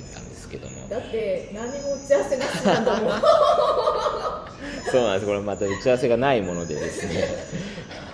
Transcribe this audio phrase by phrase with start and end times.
[0.00, 0.88] ったんですけども。
[0.88, 3.22] だって何も打ち合わせなしなんだもん。
[4.90, 5.26] そうなんです。
[5.26, 7.24] これまた打ち合わせがないものでですね。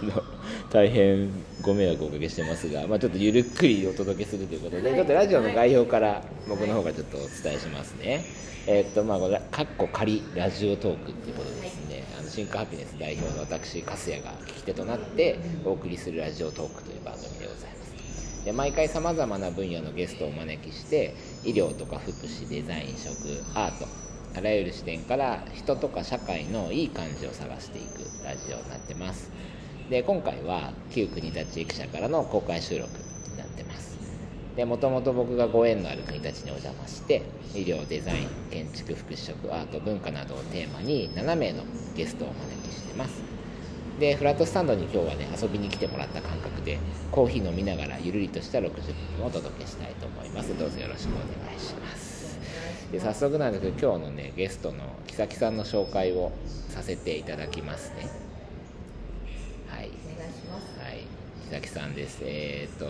[0.71, 1.31] 大変
[1.63, 4.97] ご迷惑をおかけしてますが、まあ、ちょっとゆるっくりお届けするということで、はい。
[4.97, 8.25] ちょっとラジオの概要から僕の方からちょっとお伝えしますね、
[8.67, 17.86] えーっとまあこれかっこ仮ラジオトークっていうことでですね、あのシンクハピネス代表の私粕谷が聞き手となってお送りするラジオトークという番組でございます
[18.47, 23.89] で毎回さまざまな分野のゲストをお招きして医療とか福祉デザイン食アート
[24.39, 29.33] あらゆる視点から人とか社会のいい感じを探していくラジオになってます。
[29.91, 32.89] で今回は旧国立駅舎からの公開収録
[33.31, 33.99] になってます。
[34.55, 37.23] でもともと僕がご縁のある国立にお邪魔して
[37.53, 41.65] 医療デザイン建築福祉食アート文化などをテーマに7名の
[41.97, 43.26] ゲストをお招きしてます。
[43.99, 46.79] でフラットスタンドに今日はね遊びに来てもらった感覚で
[47.11, 48.71] コーヒー飲みながらゆるりとした60
[49.17, 50.57] 分をお届けしたいと思います。
[50.59, 52.39] どうぞよろしくお願いします。
[52.93, 56.33] で早速なんですけど今日のねゲストの木崎さんの紹介を
[56.69, 58.09] させていただきますね。
[59.69, 59.91] はい。
[60.15, 60.79] お願いします。
[60.79, 61.05] はい。
[61.49, 62.19] 木崎さんです。
[62.23, 62.87] えっ、と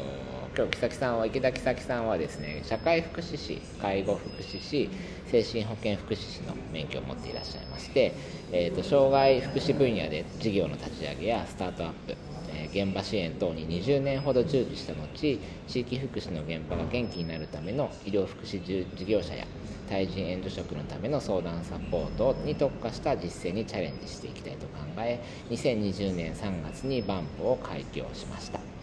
[0.56, 4.90] 今日木崎さんは池田木崎さんはですね社会福祉士介護福祉士
[5.30, 8.12] 精神保健福祉士の免許を持っていらっしゃいまして、
[8.52, 12.16] えー、と障害福祉分野で事業の立ち上げやスタートアップ
[12.48, 19.46] えー現場支援等に20年ほど従事した後地域福祉の現場が元気になるための医療福祉事業者や
[19.88, 28.75] 対人援助職のための相談サポートに特化した実践にチャレンジしていきたいと考え2020年3月にバンプを開業しました。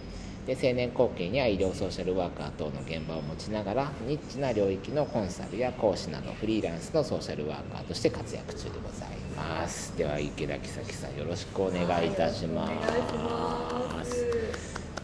[0.45, 9.97] で青年後継や医療ソーシャルワーカー等の現場を持ちながらニッチな領域のコンサルや講師などフリーランスのソーシャルワーカーとして活躍中でございます。
[9.97, 14.25] では池田木咲さんよろしくお願いいたします、お願いします。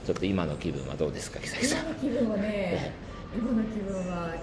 [0.05, 2.93] ちょっと今の気分はどうですか木崎さん今の気分はね
[3.33, 4.33] 今の気分は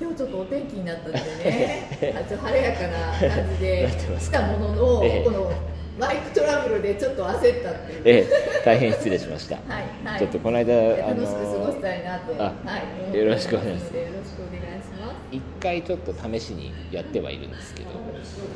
[0.00, 3.88] 今日ちょっとお天気になったんでね あちょっと晴れやかな感じで
[4.20, 5.24] 来たものの、ええ。
[5.24, 5.52] この
[5.98, 10.18] マイクトラブルでちょっと焦ったっていう、ええ大変失礼しました、 はいはい。
[10.18, 12.52] ちょっとこの間あ楽しく過ごのしたいなと、あは
[13.12, 13.96] い、よろしくお願いします。
[13.96, 15.16] よろしくお願いします。
[15.32, 17.88] 一回ちょっと試しにやってはいるんですけど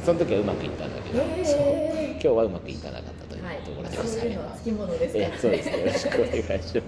[0.05, 1.45] その時はうまくいったんだけど、ええ。
[1.45, 1.61] そう
[2.12, 3.56] 今日はうまくいかなかったというはい。
[3.59, 5.21] ところでございます、いうのはつきものですか。
[5.21, 5.81] ら、ええそうですね。
[5.81, 6.81] よろしくお願いします。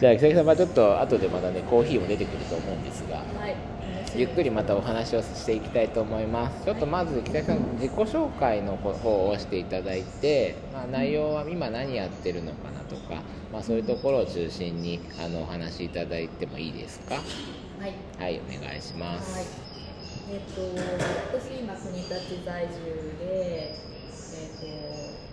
[0.00, 3.54] じゃあ木崎さんまあちょっと後でまたねコーヒーも出てくると思うんですがはい
[4.16, 6.64] ゆっくりまたお話をしていきたいと思います。
[6.64, 13.22] ちょっとまず木崎さん自己紹介の方をしていただいて、まあ、内容は今何やってるのかなとか、
[13.52, 17.14] まあ、そういうところを中心にあのお話しいただいてもいいですか？
[17.14, 17.22] は
[17.86, 17.94] い。
[18.18, 19.18] はいお願いしまはい。
[19.20, 19.56] す、
[20.30, 20.60] えっと
[21.38, 22.08] 私今国立
[22.44, 22.74] 在住
[23.20, 23.76] でえ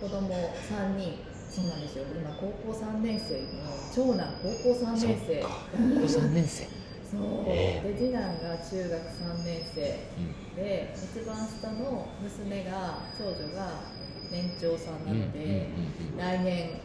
[0.00, 1.18] と子供3人。
[1.50, 2.04] そうなんですよ。
[2.14, 5.40] 今高校3年生の長男高校3年生。
[5.42, 9.80] 高校3年生そう、えで次男が中学3年生
[10.18, 10.54] うん。
[10.56, 13.80] で一番下の娘が長女が
[14.30, 15.68] 年長さんなので、
[16.18, 16.80] 来年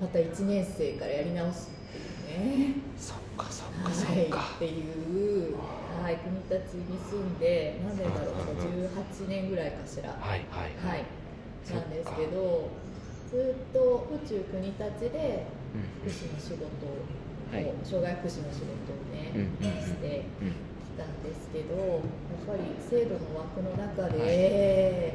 [0.00, 2.74] また1年生からやり直すっていうね。
[2.96, 4.80] そっかそっかそはい、っかってい
[5.50, 5.56] う、
[6.02, 10.10] はい、国立に住んで何年だろううんうん18年ぐらいかしら。
[10.10, 10.70] ははいはい。
[10.88, 11.04] はい、
[11.74, 12.70] なんですけど
[13.30, 14.78] ずっと府中国立
[15.12, 16.10] でうん。
[16.10, 16.70] 福祉の仕事を、
[17.52, 17.72] はい。
[17.84, 19.30] 障害福祉の仕事をね、
[19.82, 20.50] してうん。
[20.50, 22.00] きたんですけどやっ
[22.48, 25.12] ぱり制度の枠の中で、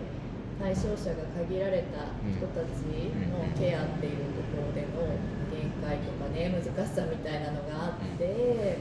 [0.61, 2.85] 対象者が限られた人たち
[3.33, 5.09] のケアっていうところでの
[5.49, 8.77] 限界とかね難しさみたいなのがあって、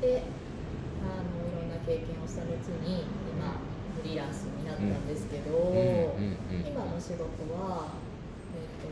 [0.00, 0.24] で
[1.04, 3.04] あのいろんな経験をした後に
[3.36, 3.60] 今
[4.00, 6.16] フリーランスになったんですけど、
[6.48, 7.92] 今の仕事は、
[8.56, 8.88] えっと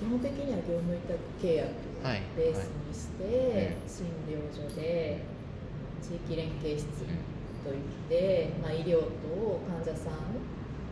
[0.00, 1.70] 基本的には業務委託契約
[2.36, 5.24] ベースにして、診療所で
[6.00, 6.86] 地域連携室
[7.64, 10.40] といって、まあ、医療と患者さん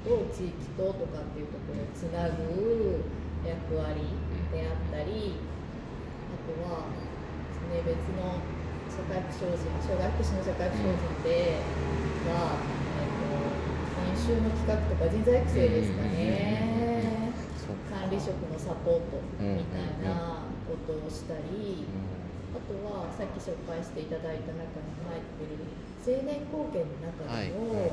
[0.05, 3.03] と地域ととかっていうところをつなぐ
[3.43, 4.05] 役割
[4.53, 5.37] であったり
[6.29, 6.93] あとは、
[7.73, 8.41] ね、別の
[8.89, 11.61] 社会福祉法人障害福祉の社会福祉法人で
[12.29, 12.61] は、
[13.01, 13.59] えっと
[13.99, 17.33] 研修の企画とか人材育成ですかね、
[17.91, 21.89] 管理職のサポートみたいなことをしたり。
[22.49, 25.69] あとはさっき紹介していただいた中に入っている
[26.01, 27.93] 青年貢献の中でも、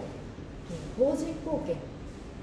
[0.96, 1.76] 法人貢献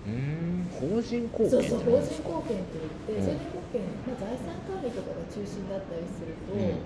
[0.05, 0.69] うん。
[0.69, 3.25] 法人貢そう献そう法人貢献って言って、うん。
[3.25, 6.85] 青年貢献、まあ、財産管理とかが中心だったりすると、うん。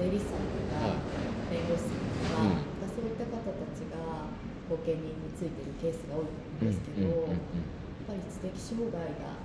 [0.00, 0.96] 税理士さんとか
[1.52, 2.64] 弁護士さんとか、うん。
[2.80, 4.32] まあそういった方たちが
[4.72, 9.43] 御家人についてるケースが多いんですけど、うんうんうんやっぱり知的障害があ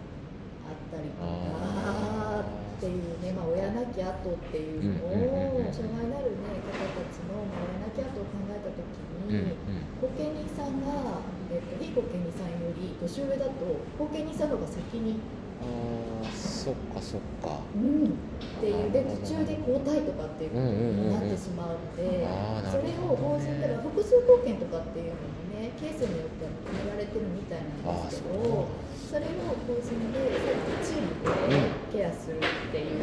[0.69, 9.57] ったりとかっていうね、まあ、親なき後っていうのを障害なる、ね、方たちの、親なき後を考えた時に
[9.99, 11.19] 後見人さんが、
[11.51, 13.51] えっと、いい後見人さんより年上だと
[13.97, 15.19] 後見人さんの方が先に。
[15.61, 18.15] あそっかそっか、うん、
[18.59, 22.27] っていうで途中で交代とかっていうことになってしまうので、
[22.67, 28.67] それを法人から複数貢献とかっていうのもねケースによっては決められてるみたいなんですけど
[28.99, 30.35] それを法人で
[30.83, 32.99] チームでケアするってい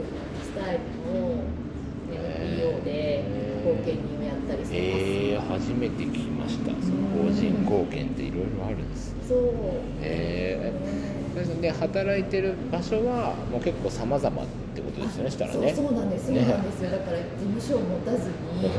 [0.00, 0.08] う
[0.40, 1.44] スタイルの
[2.08, 3.22] NPO で
[3.64, 4.72] 貢献人をやったりしてます。
[4.72, 6.72] えー、初めて聞きました。
[6.80, 9.38] その法人貢献っていろいろあるんですそう。
[10.00, 15.74] えー、で働いてる場所はもう結構様々ってことですよねしたらね。
[15.74, 16.90] そうそうなんです、そうなんですよ。
[16.90, 18.70] だから事務所を持たずに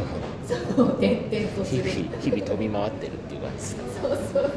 [0.45, 4.51] そう転々とす日る々日々飛び回ってるっていう感じですかそうそう。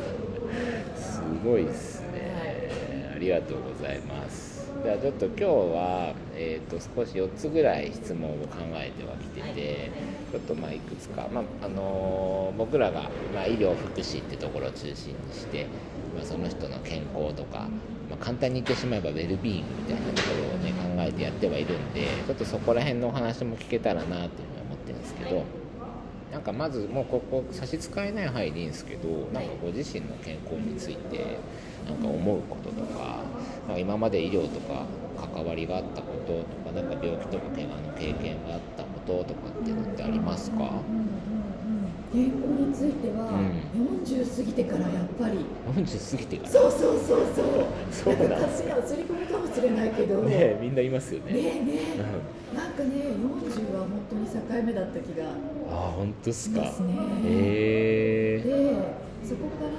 [0.96, 4.58] すごいですね、ありがとうございます。
[4.82, 9.90] じゃあちょっと今日は、えー、と少し4つぐらい質問を考えてはきてて、
[10.30, 13.02] ちょっとまあいくつか、まああのー僕らが、
[13.34, 14.94] まあ、医療福祉ってところを中心に
[15.32, 15.66] して、
[16.18, 17.68] まあ、その人の健康とか、
[18.10, 24.32] まあ、簡単に言ってしまえばウェルビーイングみたいなところをね考えてやってはいるんでちょっとそこら辺のお話も聞けたらなというふうに
[24.66, 25.44] 思ってるんですけど。
[26.30, 31.38] なんかまずもうここ差し支えない範囲でいいんですけどなんかご自身の健康について
[31.88, 33.20] なんか思うこととか
[33.66, 34.84] なんか今まで医療とか
[35.34, 40.82] 関わりがあったこととかなんか病気とか怪我の経験があったこととかっていうのってありますか？
[42.12, 43.52] 健康については、うん。
[44.04, 45.44] 40過ぎてからやっぱり。
[45.76, 46.50] 40過ぎてから？
[46.50, 47.66] そうそうそうそう。
[47.92, 50.22] そうなんか勝手な映り込みかもしれないけど。
[50.22, 51.32] ねえみんな言いますよね。
[51.32, 52.56] ねえねえ。
[52.56, 55.24] なんかね40は本当に境目だった気が。
[55.70, 56.60] ああ本当ですか。
[56.60, 56.94] ですね。
[57.24, 58.48] へえ。
[58.48, 58.48] で
[59.28, 59.70] そこから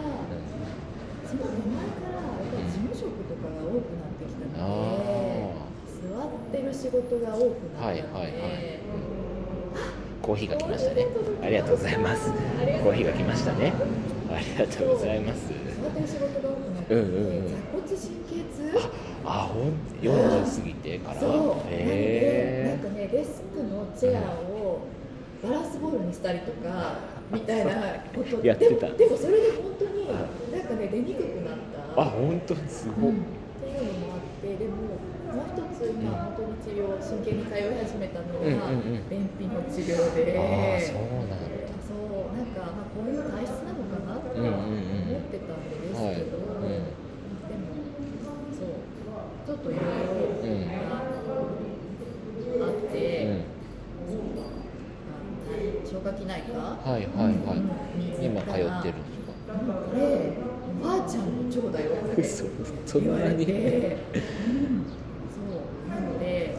[1.25, 4.69] その手前からやっぱり事務職とかが多くなってきたの
[5.01, 5.49] で
[5.97, 8.79] 座ってる仕事が多くなったので、はいはいはい
[10.29, 11.07] コーヒーが来ましたね。
[11.41, 12.29] ありがとうございます。
[12.29, 13.73] コーヒーが来ましたね。
[14.31, 15.51] ありがとうございます。
[16.87, 17.07] うんうんう
[17.41, 17.49] ん。
[17.49, 17.97] 座骨神
[18.29, 18.77] 経痛
[19.25, 21.19] あほん40過ぎてから。
[21.19, 24.81] そう、なんかねデスクのチェアを
[25.41, 26.99] バランスボールにしたりとか
[27.31, 27.71] みたいな
[28.13, 28.45] こと。
[28.45, 28.85] やってた。
[28.85, 30.05] でもでもそれで本当に
[30.53, 31.57] なんかね出にくくなっ
[31.95, 32.01] た。
[32.03, 33.21] あ本当すごい、うんっ
[33.61, 39.09] ていうのもあってでももう一つ今本当に治療真剣に通い始めたのは、うんうんうん。
[39.09, 40.37] 便秘の治療で。
[40.37, 41.41] ああそうなんだ。
[41.81, 44.17] そうなんか、まあ、こういう体質なのかな？
[44.17, 45.09] ってうんうんうん。
[45.09, 46.85] 思ってたんですはい、けど、うん、でも
[48.53, 48.77] そう
[49.45, 49.75] ちょっとい。
[49.75, 50.69] ろいろうん。
[52.61, 53.41] あって、うん
[54.37, 54.45] あ
[55.85, 56.53] 消化器内科？
[56.53, 57.59] はいはいはい。
[57.97, 59.33] に今通ってるんですか？
[59.49, 59.97] これ
[60.81, 62.21] おばあちゃんの腸だよって
[63.01, 64.85] 言われて、にうん
[65.29, 66.55] そうなので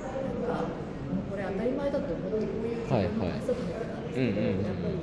[0.00, 5.00] なんかもうこれ当たり前だと思ってこういうはいはい話だと思ってたんですけど、うんうんうんやっぱり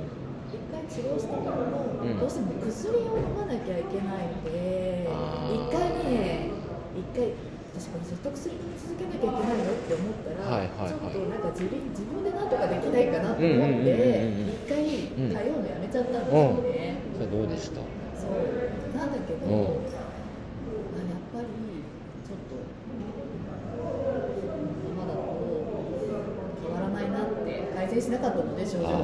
[0.50, 6.50] 一回治療したものの、うんどうしても薬を飲まなきゃいけないので一回ね
[6.94, 7.34] 一回
[7.70, 16.98] 私これずっと薬飲み続けなきゃいけないのって思ったら、はいはいはいちょっとなんか自分自分でなんとかできないかなと思うんうんうんうんってうん一回通うのやめちゃったんですよね。
[17.14, 17.78] それどうでした
[18.18, 18.34] そう
[18.98, 21.46] なんだけど、うんまあ、やっぱり
[22.26, 22.58] ちょっと
[24.90, 25.20] 今だと
[26.62, 28.98] 変わらないなって改善しなかったので症状あが。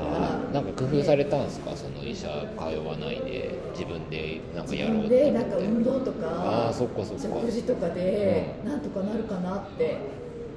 [0.51, 1.77] ーなんか工夫されたんですか？
[1.77, 5.25] その医者通わないで自分でなんか自やろう分って。
[5.25, 7.23] 思ってでなんか運動とあかあそっかそっか。
[7.23, 9.99] 食事とかでなんとかなるかなって。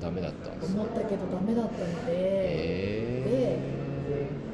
[0.02, 3.60] ダメだったんです思ったけどダメだったので、へ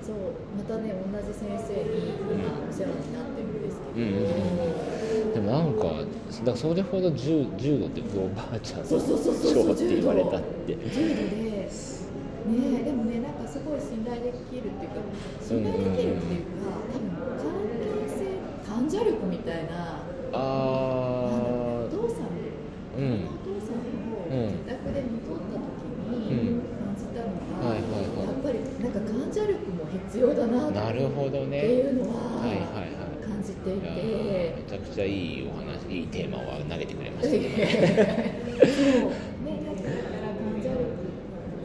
[0.01, 0.15] そう
[0.57, 5.85] またね同じ先生に今お世話になってるんですけど、うんうんえでもなんか
[6.45, 10.73] だそれほど重重度っておばあちゃんのそうそうそうそう 症って言われたって。
[10.73, 11.69] 重度で。
[12.45, 13.19] ねでもね
[13.55, 14.99] すごい信頼できるっていうか
[15.39, 17.07] 信頼できるっていうか、多分
[17.39, 18.19] 関係性
[18.67, 22.35] 患者力みたいなあお父さんあ
[22.97, 23.79] うんお父さん
[24.11, 24.51] をうん。
[24.51, 25.63] 自宅で見とった時
[26.11, 28.27] うんに感じたのが、はいはいはい。
[28.27, 34.63] やっぱりなんか患者力も必要だなっなるほどてねいうのはいはいははい感じててめ。
[34.67, 37.39] ちゃくちゃいいお話いいテーマを投げてくれましたね
[39.45, 40.83] なんかだから患者力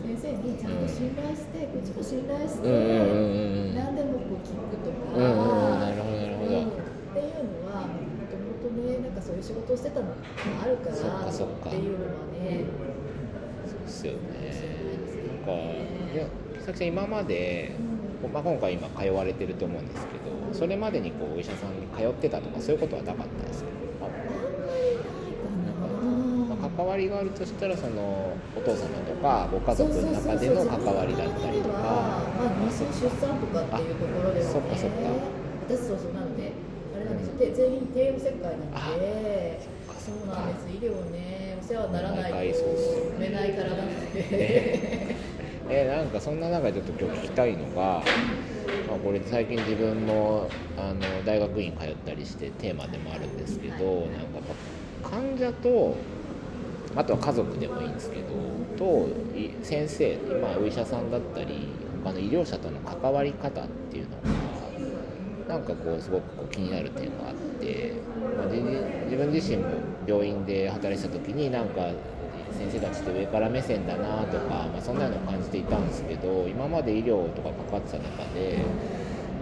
[0.06, 6.52] 先生にちゃんと信頼して、こっちも信頼して、うんうんうんうん何でもこう聞くとか、うんうんうんなるほどなるほど。
[6.52, 6.68] うん。
[6.68, 7.96] っていうのはも
[8.28, 10.14] ともとねなんかそういう仕事をしてたのも
[10.60, 10.96] あるから
[11.32, 12.68] そっていうのはね。
[13.64, 14.18] そうっすよね。
[15.26, 15.52] なんか
[16.12, 16.26] いや
[16.60, 17.72] さきさん今まで、
[18.30, 23.70] まあ、今回今通われてると思うんですけどそれまでにこうお医者さんに通ってたとかそういうことはなかったですか
[24.02, 25.48] あんまりないか
[26.50, 31.78] な、まあ、関わりがあるとしたらそのお父様とかご家族の中での関わりだったりとか。
[31.78, 34.48] まあ、妊娠出産とかっていうところではね。
[34.48, 34.96] あそっかそっか。
[35.68, 36.52] 私そうそうなので
[36.96, 40.00] あれれなんですよ、で全員帝王切開なあのでそっか。
[40.00, 40.68] そうなんです。
[40.68, 45.16] 医療ねお世話にならないと産めない体なので、
[45.68, 48.02] えなんかそんな中でちょっと今日聞きたいのが、
[48.88, 54.08] まあ、これ最近自分もあの大学院通ったりしてテーマでもあるんですけど、はい。
[54.10, 54.40] なんか
[55.02, 55.94] 患者と
[56.96, 59.08] あとは家族でもいいんですけどと
[59.62, 61.68] 先生、まあ、お医者さんだったり
[62.02, 64.40] 他の医療者との関わり方っていうのが
[65.48, 67.92] なんかこうすごくこう気になる点があって、
[68.36, 69.68] まあ、自分自身も
[70.06, 71.90] 病院で働いてた時になんか
[72.52, 78.58] 先生たちって上から目線だなとか、まあ、そんなのを感じていたんですけど今まで医療とか関わってた中で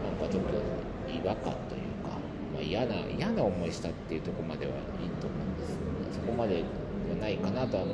[0.02, 2.17] なんかちょっと違和感というか、
[2.55, 5.78] まあ、嫌な嫌な思いしたっていうところまではいいと思うんです。
[6.14, 6.64] そこまで
[7.10, 7.84] はないかなとあ、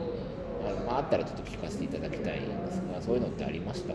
[0.87, 2.81] まああったらちょっと聞かせていただきたいんです。
[2.93, 3.95] がそういうのってありました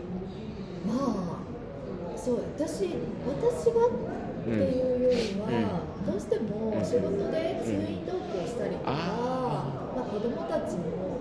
[0.86, 2.88] まあそう私
[3.26, 3.90] 私がっ
[4.44, 11.20] ていうよりは、どうしても仕事で通院同行したりとか、あまあ、子供たちも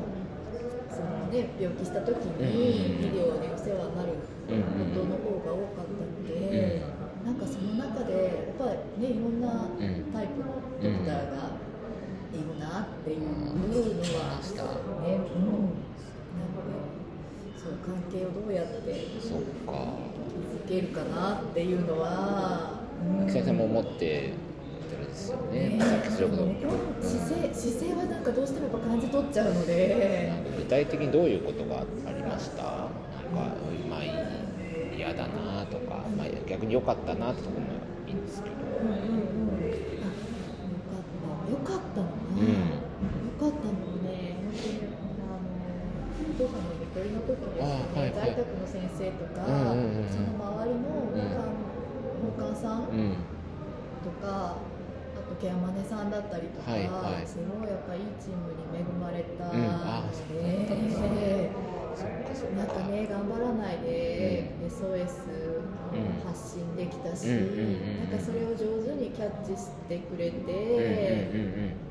[0.87, 2.47] その、ね、病気した時うん。
[2.47, 4.55] に医療でお世話になるこ
[4.95, 6.83] との方が多かったので、
[7.25, 10.11] なんかその中でやっぱりねいろんなうん。
[10.11, 11.58] タイプのドクターが
[12.39, 14.67] いるなっていうのは、したね。
[14.67, 16.79] うん、なので
[17.57, 19.99] そう関係をどうやってそっか。
[20.63, 22.79] 築けるかなっていうのは、
[23.21, 23.29] うん。
[23.29, 25.69] 先生も思ってですよね。
[25.69, 26.43] ねさっきそれこそ
[27.07, 30.31] 姿勢姿勢はなんかどうしてもやっぱ感じ取っちゃうので。
[30.57, 32.61] 具体的にどういうことがありました？
[32.61, 32.89] なんか
[33.89, 34.03] まあ
[34.95, 37.67] 嫌だなとか、まあ、逆に良かったなってところも
[38.07, 38.55] いいんですけど。
[38.81, 39.59] うんうんうん。
[40.85, 41.51] かった。
[41.51, 42.47] よかったのは、うん。
[42.47, 42.79] よ
[43.39, 45.43] かったのはね本当にあの
[46.19, 48.35] お父さんのゆとりの時ですね、あはいはい。
[48.35, 50.09] 在宅の先生とか、うんうんうんうん。
[50.09, 51.51] その周りの保管,、
[52.23, 53.15] 保管さんうん。
[54.03, 57.27] とかあとケアマネさんだったりとか、はいはい。
[57.27, 66.21] すごいやっぱいいチームに恵まれたのそうんそっかそっかなんかね頑張らないで、SOS うん。
[66.23, 71.27] 発信できたし、なんかそれを上手にキャッチしてくれて、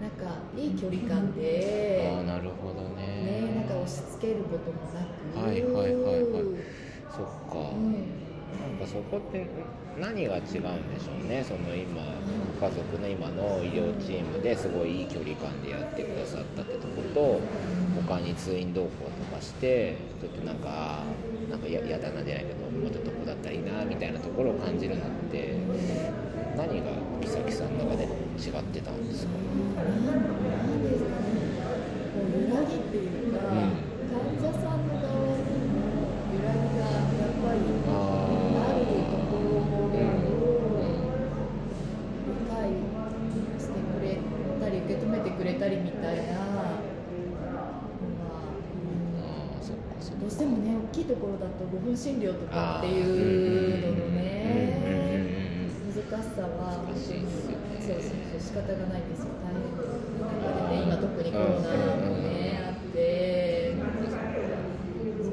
[0.00, 3.42] なんかいい距離感うんでああ、なるほどね。
[3.42, 6.44] ね、なんか押し付けることもなく、はいはいはいはい。
[7.10, 7.92] そっか、うん。
[7.92, 9.46] なんかそこって
[9.98, 10.66] 何が違うんでしょ
[11.20, 11.42] うね。
[11.42, 12.02] その今
[12.60, 17.40] 家族の今の医療チームですごいいい距離感でやってくださったってとこと
[18.08, 21.02] 他に通院同行とかしてちょっとなんか
[21.50, 25.54] なんかや嫌だなじゃないけどもっとこうだったらいいなみたいなところを感じるのって
[26.56, 28.10] 何が木崎さんの中で違っ
[28.72, 29.32] てたんですか？
[29.82, 30.12] なんな。
[30.12, 31.16] んですかね
[33.28, 33.76] うん。
[34.08, 35.76] 患者さんの側にも
[36.32, 37.92] 揺らぎがやっぱりあ
[38.64, 38.92] あると
[39.28, 40.00] ころをうん
[42.26, 42.72] 理解
[43.60, 44.06] してくれ
[44.60, 46.88] たり受け止めてくれたりみたいなのが、うん
[49.20, 55.66] あーそっかそっかどうしてもね大きいところだと5分診療とかっていうののね。
[55.88, 57.24] 難しさは難しい。
[57.24, 59.02] ですよねそうそうそう仕方がない。
[59.08, 60.36] ですよ大変な中
[60.68, 65.32] でね今特にコロナもねあってそ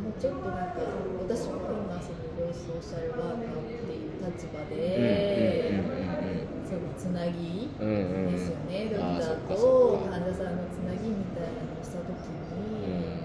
[0.00, 0.78] もうちょっとなんか
[1.26, 4.06] 私も今その医療ソーシャルワーカーってい。
[4.06, 5.82] う立場で
[6.68, 11.48] そのつなぎですよね、ドクターと患者さんのつなぎみたい。
[11.48, 11.48] な
[11.90, 13.18] したときに、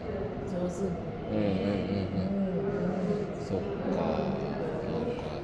[0.49, 0.97] 上手に、
[1.29, 4.01] うんうんうんうんうんそっか。
[4.01, 5.37] なんか。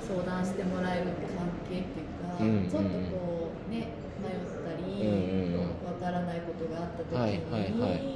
[0.00, 1.06] 相談してもらえる
[1.36, 3.88] 関係っていうか、うんうんうんちょっとこうね
[4.22, 6.10] 迷ったりうんうんうんわ、か。
[6.10, 8.06] らないことがあったときに、はいはいはい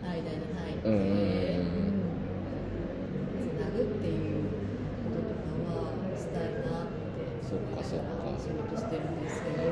[0.00, 2.08] 間に入って、うんうんうんうん
[3.38, 4.48] つなぐっていう
[5.04, 5.36] ことと
[5.68, 5.76] か。
[5.76, 7.84] はしたいなってそっか。
[7.84, 8.08] そっか。
[8.40, 9.62] 仕事してるんですけど、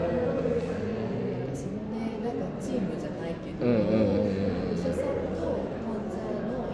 [1.57, 5.43] そのねなんかチームじゃないけど、うんうんうんうんお医者さんと
[5.83, 6.71] 患者の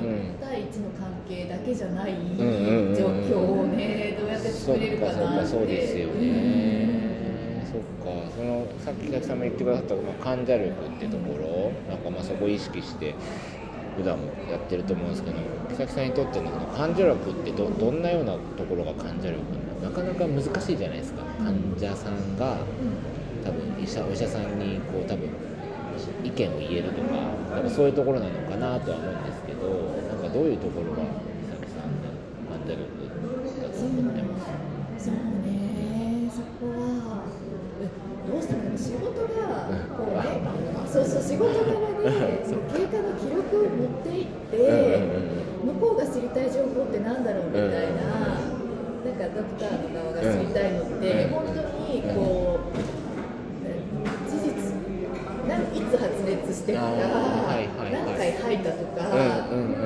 [0.73, 2.15] 1対1の関係だけじゃない
[2.97, 7.63] 状況をねどうやって作れるかかそっなってかそうですよね。
[7.71, 8.31] そっか。
[8.35, 13.15] そのさっき木崎さんも言ってくださった、まあ、患者力ってところなんかまあそこを意識して
[13.97, 15.37] 普段もやってると思うんですけど
[15.69, 19.37] 木崎さんにとっての患者力ってどどんなようなところが患者力
[19.83, 19.91] なの？
[19.91, 21.23] なかなか難しいじゃないですか。
[21.39, 22.59] 患者さんが
[23.45, 25.29] 多分医者お医者さんにこう多分
[26.25, 27.09] 意見を言えるとか
[27.55, 29.59] 多分そういうところなのかなとは思うんですけど
[30.33, 32.09] どういうところが木崎さんの
[32.49, 36.31] 患者力だと思ってますそうね。
[36.33, 37.25] そこは
[37.81, 37.85] え
[38.31, 40.41] どうしてもね仕事がこうね
[40.89, 44.57] そうそう仕事柄でその経過の記録を持っていって
[45.65, 48.53] 向こうが知りたい情報ってなんだろうみたいな
[49.03, 51.31] なんかドクターの側が知りたいのって、うん。
[51.31, 51.61] 本当
[51.91, 52.62] にこう、
[55.99, 57.93] 発熱してるか、はいはいはい。
[57.93, 59.13] 何回吐いたとか、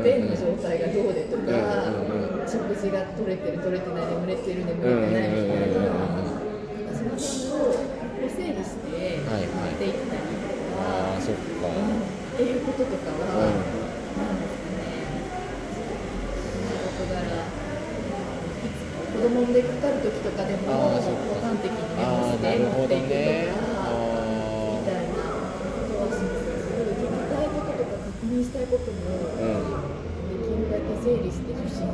[0.05, 1.51] 便の状態がどうでとか、
[2.47, 6.37] 食事が取れてる取れてない眠れてる眠れてないみたいな、うん
[6.97, 7.75] その辺を
[8.29, 9.43] 整理して持っ
[9.77, 11.69] ていったりとか、そっか。
[11.69, 13.57] っていうこととかは、うん。
[14.17, 15.05] なんですかね、
[16.97, 17.21] 事柄、
[19.13, 21.49] 子供かかる時とかでも、あーそっか。
[21.49, 23.66] 端的にメモああして持っていくねとか、
[28.47, 29.97] したいことも、ー
[30.31, 31.91] できるだけ整理して受診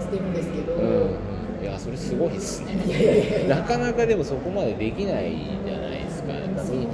[0.00, 1.18] してるんですけど、うん。
[1.58, 1.64] うん。
[1.64, 3.46] いやそれすごいっすね。
[3.48, 5.34] なかなかでもそこまでできない
[5.66, 6.32] じゃないですか
[6.70, 6.86] み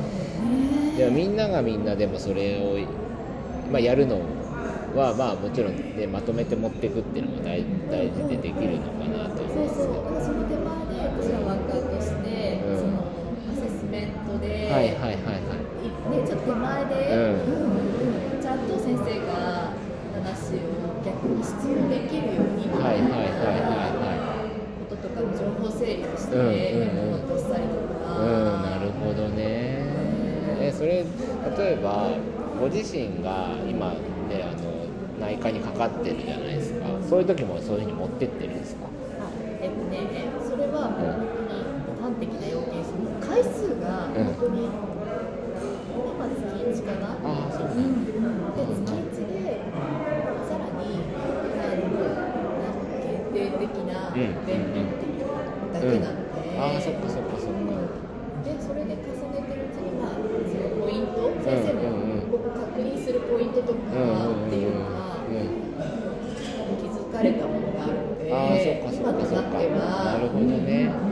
[0.97, 2.79] いやみんながみんなでもそれを、
[3.71, 4.21] まあ、やるの
[4.95, 9.95] はまあもちろん、ね、まとめて持っていくっていうのも大大事でできるのかなと思そううんですけど。
[9.95, 12.79] そう、だからその手前で私はワーカーとして、うん。
[12.79, 13.05] その
[13.49, 15.73] アセスメントで、はいはいはいはい
[16.11, 17.93] ね、ちょっと手前で、うんうんうん
[18.43, 19.71] ちゃんと先生が
[20.19, 23.71] 話を逆に質問できるようにみはいたいはいはいな
[24.03, 24.51] は
[24.91, 29.87] こととかの情報整理をして、うんうんうんメモを渡したりとか、うんなるほどね
[30.61, 31.05] えそれ
[31.63, 32.11] 例えば
[32.59, 33.91] ご自身が今
[34.27, 34.83] ねあの
[35.21, 36.87] 内科にかかってるじゃないですか。
[37.09, 38.89] そういう時もそういうふうに持ってってるんですか？
[39.63, 41.63] えっとね、それはもう本当に
[42.03, 44.67] 端的な要件数の回数が本当に、
[45.87, 47.15] 今月1かな？
[47.15, 47.75] ああそうか。
[47.75, 48.03] うん。
[48.03, 49.63] で月1で
[50.43, 50.99] さらに
[53.07, 54.19] 限定的なうん。
[54.19, 55.31] 便利っていう
[55.73, 57.71] だけなので、ああそっかそっかそっか
[58.45, 60.29] でそれで重ねてるうちにまあその
[60.81, 62.31] ポイント先生うんうんうん。
[62.33, 65.23] もここ確認するポイントとかっていうのが
[66.81, 68.37] 気づかれたものがあるので、あ
[68.85, 69.51] かそ今とっかそっか。
[69.51, 71.12] なってはなるほどね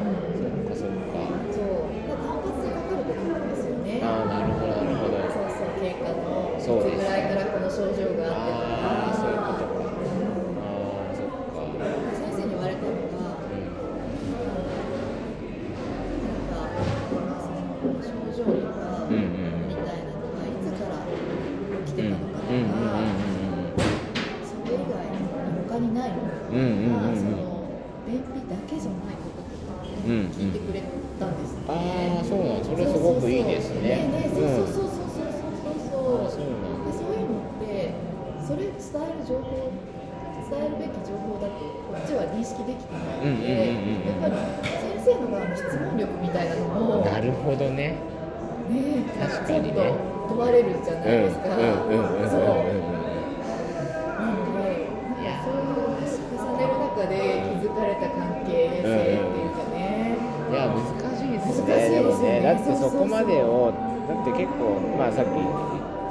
[63.10, 63.74] までを
[64.08, 65.28] だって結構まあさっき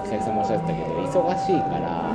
[0.03, 2.13] 久々さんもおっしゃってたけど忙しいから、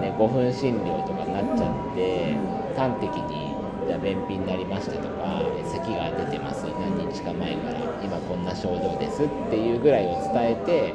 [0.00, 2.36] ね、5分診療とかになっちゃって
[2.76, 3.54] 端的に
[3.86, 10.94] じゃ便秘になりましたとか咳が出てます何日か前から今こんな症状ですっていうぐらいを伝えて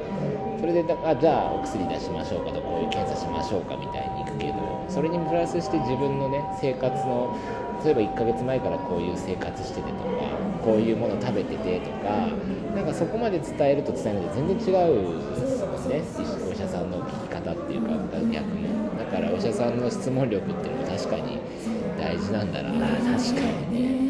[0.60, 7.38] それでだあじゃあお薬出しましょうかとかこういう検査しましょうかみたいにいくけどそれにプラスして自分のね生活の
[7.84, 10.02] 例えば1ヶ月前からこういう生活しててとか
[10.63, 12.28] こういうもの食べててとか
[12.76, 16.02] なんかそこまで伝えると伝えないと全然違うんですよね。
[16.50, 17.89] お医者さんの聞き方っていうか
[18.32, 21.39] 逆もだからお医者さんの質問力っていうのも確かに
[21.98, 22.71] 大事なんだな。
[22.71, 24.04] 確かにね。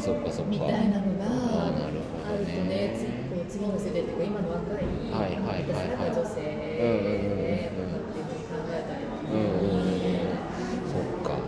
[0.00, 0.50] そっかそっか。
[0.50, 1.26] みたいなのが
[1.66, 2.00] ある
[2.46, 2.96] とどね。
[3.30, 6.10] こう次の世代っていうか今の若い、はいはいはいはい。
[6.10, 6.40] 女性
[6.80, 10.40] うんうんうんうんねとかっていうふうに考えたりうんうんうん
[10.88, 11.38] そっか。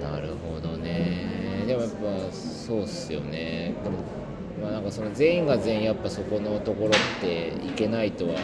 [0.00, 1.64] なるほどね。
[1.66, 1.96] でもやっぱ
[2.32, 3.74] そうっすよね。
[3.82, 3.98] でも
[4.62, 8.34] まあなんかその全員が全員やっぱそこのところっていけないとは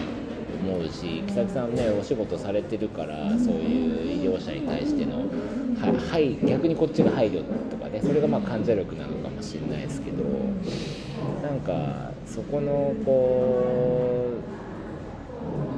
[0.64, 5.24] 思うし木崎さんねお仕事されてるからそういう医療者に対してのは
[6.11, 10.22] はい逆にこっちが配慮とかねそれがまあ患者力なのかもしれないですけど
[11.42, 14.32] なんかそこのこ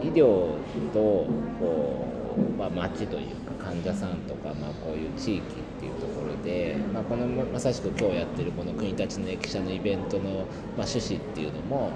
[0.03, 0.55] う医療
[0.93, 1.27] と
[1.61, 5.45] こう、まあ、町というか患者さんとか、まあ、こういう地域っ
[5.81, 10.23] ていうところで、まあ、このまさしく今日やってるこの国立の駅舎のイベントの、
[10.77, 11.91] まあ、趣旨っていうのも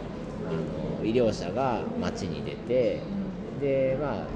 [0.48, 3.00] あの医療者が町に出て
[3.60, 4.26] でまあ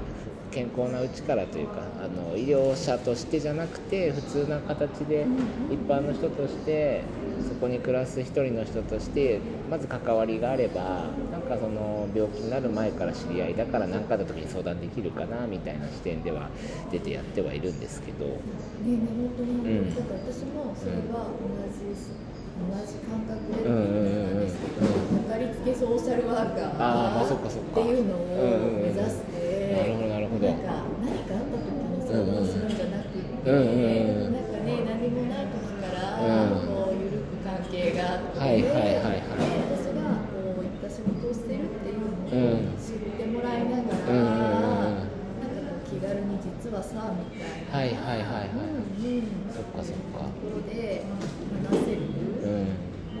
[0.51, 5.25] 健康なうちからというかあの医療者としてじゃなくて普通な形で
[5.69, 7.03] 一般の人として
[7.47, 16.49] そこに暮らす一人の人としてまず関わりがあればなんかその病気になる前から知り合いだから何かあった時に相談できるかなみたいな視点では
[16.91, 18.25] 出てやってはいるんですけど。
[18.25, 18.39] ねね
[19.15, 19.83] 本当に、う。
[19.83, 19.95] ん。
[19.95, 21.87] だから私もそれは同じ、
[22.57, 24.35] 同じ感覚でうんうんうんうん。
[24.35, 24.87] なんですけど、
[25.23, 28.17] かかりつけソーシャルワーカーっていうのを
[28.81, 30.61] 目指して、なるほどなるほどなん。
[30.61, 32.69] か何かあった時に相談するん。
[32.69, 33.57] じゃなくて、うん。
[33.57, 34.33] うん。
[34.33, 34.45] なん。
[34.45, 36.61] かね何もない時から、うん。
[36.61, 44.17] こう緩く関係があって、はいはいはいはいで私がこういった仕事をしてるっていうのを知ってもらいながら、うん。
[44.17, 44.25] うん。
[44.25, 44.41] うん。
[44.41, 45.03] なん。
[45.03, 45.09] か
[45.73, 47.77] こう気軽に実はさみたいな。
[47.77, 48.97] はいはいはいはい、うん。
[48.97, 49.25] うん。
[49.53, 51.03] そっかそっかところで
[51.71, 52.01] 話せる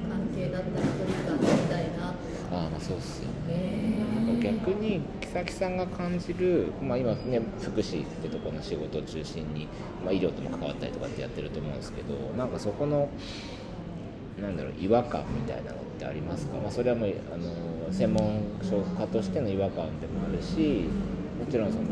[0.07, 5.01] 関係だったり距離感みたいなああまあそうっすよね逆に
[5.37, 9.67] 木崎さんが感じる、まあ、今ね福祉ってところの仕事を中心に、
[10.03, 13.09] まあ、医療とも関わったりとかってやってると思うんですけどなんかそこの
[14.41, 20.85] なんだろう違和感みたいなのってありますか、まあ、それはもうあの専門職家としての違和感でもあるし
[21.39, 21.85] もちろんその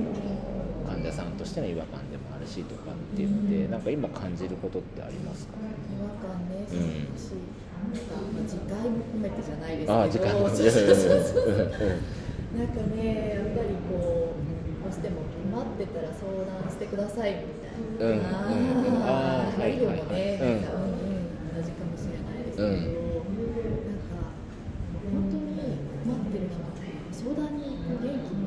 [0.87, 5.53] 患者さんとしての違和感でもあるしとかっていうのでなんか今感じることってありますか？
[5.57, 7.17] 違和感ねうん。
[7.17, 7.31] 少し
[7.93, 9.93] なんかまあ自戒も込めてじゃないですけど。
[9.93, 10.49] ああ時間も
[12.55, 18.25] なんかねやっぱりこうどうしても困ってたら相談してくださいみたいな、うん
[19.03, 20.51] あーはい医療もね、はい。
[20.51, 20.83] はいなんか、うん。
[20.83, 24.31] うん、同じかもしれないですけど、うんなんか
[25.05, 26.65] 本当に困ってる人
[27.15, 28.45] 相談に元気に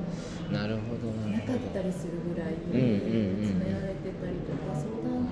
[0.52, 5.28] なかったりするぐらい詰められてたりとか相談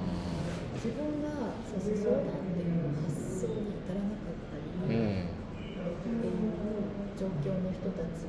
[0.74, 5.36] 自分がそうそう相談っていう発想に至らなかったりっていううん
[7.16, 8.24] 状況の人たち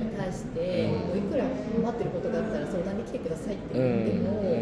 [0.00, 4.58] に対して、うんこういくら困ってることがあったら相談に来てくださいってうん言っても、うん。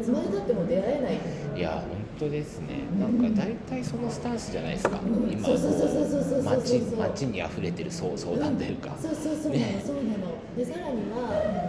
[0.00, 1.18] いつまでたっても出会えない。
[1.58, 1.88] いや本
[2.18, 2.82] 当ですね。
[2.98, 4.98] なんか大体そのスタンスじゃないですか。
[5.00, 5.32] うん。
[5.32, 6.80] 今そうそうそうそうそうそうそう街
[7.22, 10.34] 街に溢れてる相相談というか、そうそうそうなの、ねそうなの。
[10.56, 11.22] でさらには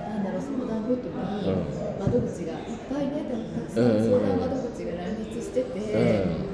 [0.10, 1.66] なんだろう相談ごとにうん。
[2.00, 3.24] 窓口がいっぱいね
[3.56, 4.10] たくさんうんうんうん。
[4.10, 6.45] 相談窓口が乱立してて、うん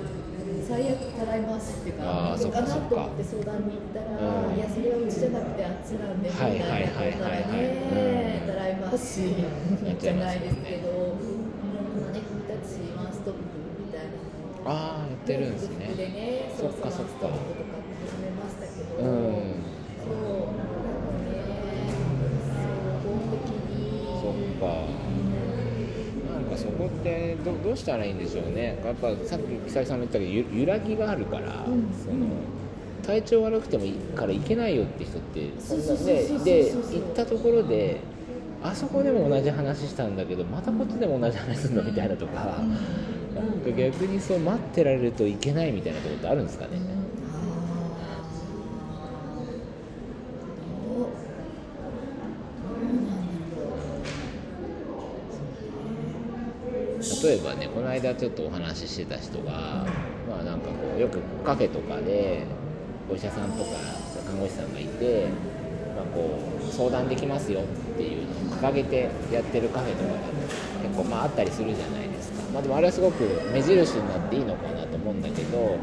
[0.72, 4.08] 最悪たらいますってかどうかなと思って相談に行ったら、
[4.48, 4.56] うん。
[4.56, 10.88] いやそれはうちじゃなくてあっちなんでみたはいいなことはいはいからねうんたらいますしじゃないですけど
[11.20, 12.24] 今ね。
[12.24, 13.44] 君たちワンストップ
[13.84, 15.92] みたいなのをああやってるんですね。
[15.92, 16.56] でね。
[16.56, 17.28] そっかそっか
[26.82, 28.80] こってどどうしたらいいんでしょうね。
[28.84, 31.92] やっぱさっき久井さんも言ったけどゆ揺らぎがあるから、うん。
[31.94, 32.26] その
[33.06, 38.00] 体調悪くてもいいから行けないよって人ってそんなねで行ったところで
[38.64, 42.58] あそこでも同じ話したんだけどまたこっちでも同じ話するのみたいなとか、
[43.36, 43.62] なん。
[43.62, 46.86] か逆にそう待ってられるといけないみたいなところってあるんですかね、どうど
[52.76, 53.72] うなんだろ
[57.00, 59.86] う例えばねこの間ちょっとお話ししてた人が
[60.28, 62.46] まあなんかこうよくカフェとかで
[63.10, 63.70] お医者さんとか
[64.26, 65.28] 看護師さんがいて、
[65.96, 67.64] まあ、こう相談できますよっ
[67.98, 70.20] ていうのを掲げてやってるカフェとかが
[70.84, 75.78] 結構まああったりするじゃないですか、まあ、でもあれはすごく目印になっていいのかなと思うんだけど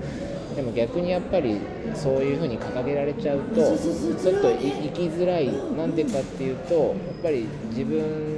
[0.56, 1.60] でも逆にやっぱり
[1.94, 5.46] そういうふうに掲げられちゃうとちょっと生きづらい。
[5.76, 8.37] なんでかっていうとやっぱり自分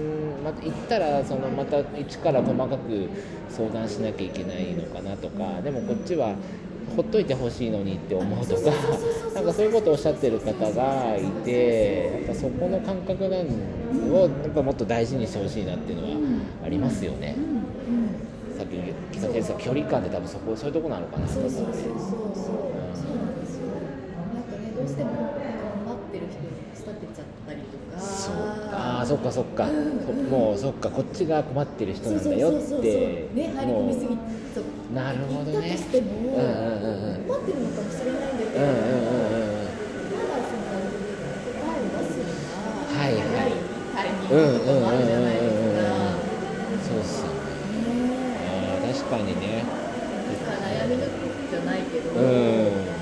[0.51, 3.09] また行ったらそのまた一から細かく
[3.49, 6.35] 相談しなきゃいけないのかなとかでもこっちは
[6.97, 8.63] ほっといてほしいのにって思うとか
[9.35, 16.17] なんかそういうことをおっしゃってる方がいてやっぱそこの感覚なんをやっぱもっと大事にしてほしいなっていうのは
[16.65, 17.37] ありますよね。
[18.59, 18.77] さっき
[19.13, 21.61] 北先生距離感で多分そこそういうとこなのかなと思って
[29.11, 29.73] そっかそっか、そ
[30.31, 33.29] もうそっかこっちが困ってる人なんだよって。
[33.35, 34.17] ね入り込みすぎ
[34.95, 35.73] なるほどね。
[35.73, 37.25] としても、うんうんうんうん。
[37.27, 39.51] 困ってるのかもしれないんだけど、うんうんうん
[42.87, 43.59] ははいはい
[43.97, 45.91] タイミングとかもあるじゃないですか、
[46.87, 47.35] そうっすよね。
[47.35, 48.39] ね。
[48.47, 49.67] あー確かにね。
[51.91, 53.00] けど、うん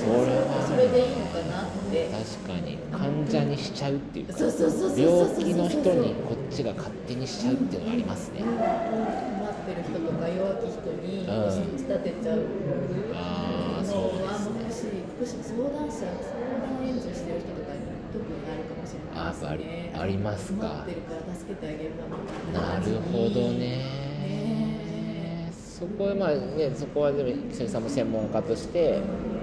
[0.00, 2.08] そそれはそれでいいのかなって。
[2.08, 4.48] 確かに患者にしちゃうっていうか病
[5.36, 8.40] 気の人にこっちが勝手にしちゃうっていうのがありますね。
[8.40, 8.54] 困っ
[9.66, 11.50] てる人とか弱き人にうん。
[11.50, 12.46] 仕立てちゃう
[13.14, 15.02] ああのそうですね。
[15.18, 16.30] 福祉相談者相
[16.62, 17.82] 談援助してる人とかに
[18.14, 19.92] 特にあるかもしれないですね。
[19.96, 20.60] あありますか？
[20.60, 21.90] 困ってるから助けてあげる
[22.54, 23.58] なるほどね。
[23.58, 29.00] ねそこはまあねそこはでも関さんも専門家として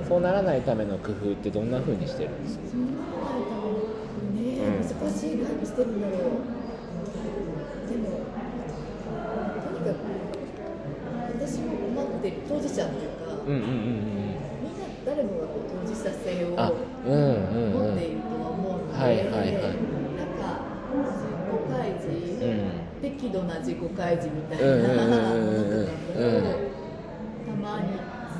[0.07, 2.63] そうならないための工夫ってどんな風にしてるんですか？
[2.71, 4.81] そうなるためにね、うん。
[4.81, 6.19] 難しい何してるんだろう。
[7.89, 9.99] でもとにかく
[11.39, 13.67] 私も困ってる当事者っていうか、うんうんうん
[14.63, 16.71] みんな誰もがこう当事者性を持っ
[17.97, 19.51] ているとは思うので、はいはいはい。
[19.53, 26.43] なんか自己開示、うん適度な自己開示みたいなうんうんうんうんうんのとかもうん。
[27.45, 27.85] たまに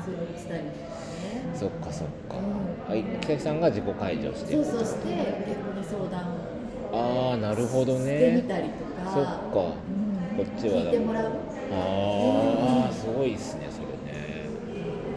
[0.02, 0.62] するしたり。
[0.62, 1.07] とかね。
[1.54, 2.36] そっかそっか。
[2.38, 2.90] うん。
[2.90, 3.04] はい。
[3.20, 4.56] 北さんが自己解除して。
[4.56, 5.08] るそうそうして
[5.48, 6.20] 逆に相談
[6.90, 9.30] ああなるほどしてみねたりとか、そっか。
[9.52, 9.74] こ
[10.38, 10.44] うん。
[10.44, 11.32] っちは聞いてもらう。
[11.72, 14.48] ああすごいっすねそれね。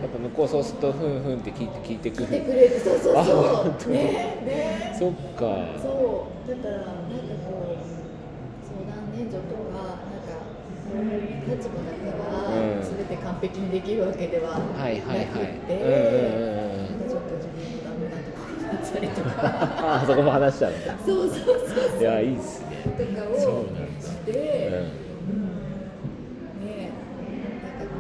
[0.02, 2.80] やっぱ向こうそうするとふんふんって聞いて聞いてく聞いてるくれる。
[2.80, 3.92] そうそうあそう。
[3.94, 3.98] ね
[4.44, 4.96] ね。
[4.98, 5.46] そっか。
[5.82, 6.50] そう。
[6.50, 6.92] だからなんか
[7.48, 7.78] こう
[8.68, 10.11] 相談援助とか
[10.92, 11.80] 立場だ
[12.12, 12.50] から、う
[12.80, 15.00] ん全て完璧にできるわけではなくて、はいはい。
[15.00, 15.20] はいうん
[17.06, 19.30] うちょっと自分のダメなところだったりとか。
[19.42, 20.98] ああそこも話しちゃうんだ。
[21.06, 21.38] そうそう
[21.92, 22.68] そういやいいっすね。
[22.84, 23.42] とかをし
[24.26, 24.36] て、うん。
[26.66, 26.92] ね
[27.80, 27.96] なんか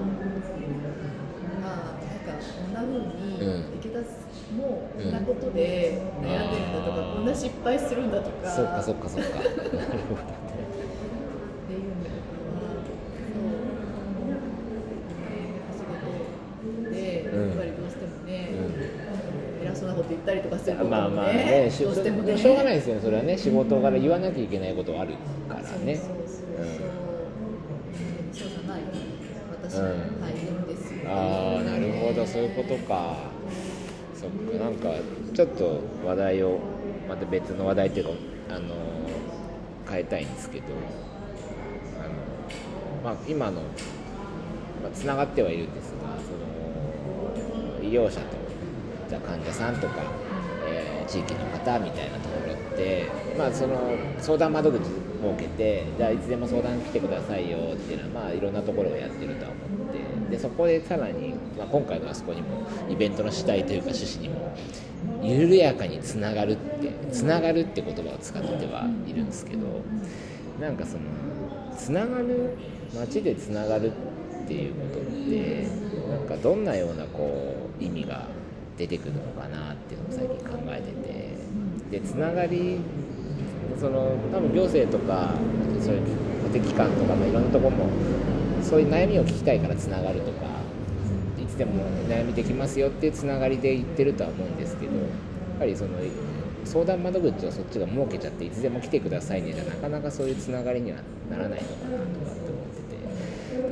[1.62, 1.82] まあなん
[2.26, 2.28] か
[2.58, 2.96] こんな風に
[3.42, 3.50] うん
[3.80, 4.04] 池田も
[4.94, 8.50] こんなことで悩んでるんだとか、うんこんな失敗するんだとか。
[8.52, 9.30] そっかそっかそっか。
[9.42, 9.50] って
[11.74, 12.12] いうのとか
[12.60, 12.94] はそう、
[15.30, 15.32] ね、
[15.72, 18.54] 仕事でうんやっぱりどうしてもね、う
[19.66, 22.38] 偉そうなこと言ったりとかすることもね,、まあまあねしどうしてもね。
[22.38, 23.38] しょうがないですよねそれはね。
[23.38, 25.14] 仕事柄言わなきゃいけないことはある
[25.50, 25.68] からね。
[25.96, 26.04] そ
[28.46, 28.82] うじゃない
[29.64, 29.90] 私うんの
[30.22, 32.44] 大変ですよ、ああなるほどそう。
[32.44, 33.16] いうことか
[34.16, 34.76] そっかなん。
[34.76, 34.90] か
[35.34, 36.60] ちょっと話題を
[37.10, 38.06] また別の話題っていう。
[38.06, 38.12] か
[38.50, 38.76] あの
[39.90, 40.66] 変えたいんですけど
[42.00, 42.10] あの、
[43.04, 43.68] まあ、今のま
[44.88, 46.32] あ、つながってはいるんですがそ
[47.84, 48.38] の医療者と
[49.12, 49.96] じゃあ患者さんとか、
[50.66, 53.78] えー地域の方みたいなところって、まあ、その
[54.18, 54.90] 相談窓口設
[55.38, 59.94] けてじゃあいつでも相談来てくださいよっていうのは、まあ、いろんなところをやってるとは思っ
[60.30, 64.56] てでそこでさらに、まあ、今回のあそこにもイベントの主体というか趣旨にも
[65.22, 69.82] 緩やかにつながるってつながるって言葉を使ってはいるんですけど
[70.62, 71.04] なんかその
[71.78, 72.56] つながる
[72.96, 75.68] 街でつながるっていうことって
[76.10, 78.28] なんかどんなようなこう意味が
[78.82, 81.22] 出てくるのかなっていうのを最近考えてて。
[81.92, 82.80] でつながり
[83.78, 85.34] その多分行政とか
[85.82, 86.02] そういう
[86.44, 87.86] 公的機関とか、まあ、いろんなとこも
[88.64, 90.48] そういう悩みを聞きたいからつながるとか
[91.38, 95.06] いつでも悩みできますよっていうつながりで言ってるとは思うんですけどやっ
[95.60, 95.92] ぱりその
[96.64, 102.61] 相談窓口をそっちが設けちゃっていつでも来てくださいねじゃなかなかそういうつながりにはならないのかなとかって思って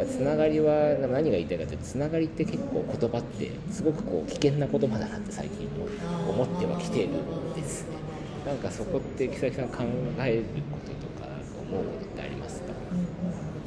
[0.08, 5.88] つながりは何が言いたいかというとつながりって結構言葉ってすごくこう危険な言葉だなって最近も
[6.30, 7.97] 思ってはきてるんですね。
[8.45, 9.84] なんかそこって木崎さん考
[10.19, 11.28] えることとか
[11.69, 12.71] 思うことってありますか？
[12.91, 13.06] うん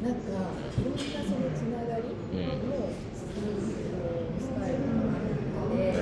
[0.02, 2.10] なんかいろんなそのつながりの
[3.14, 3.28] ス
[4.58, 5.94] タイルがある中で、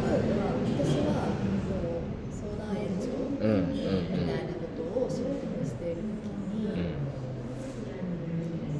[0.00, 1.28] まあ私は
[1.68, 7.04] こう相談援助うんうんみたいなことを仕事にしている時に、うん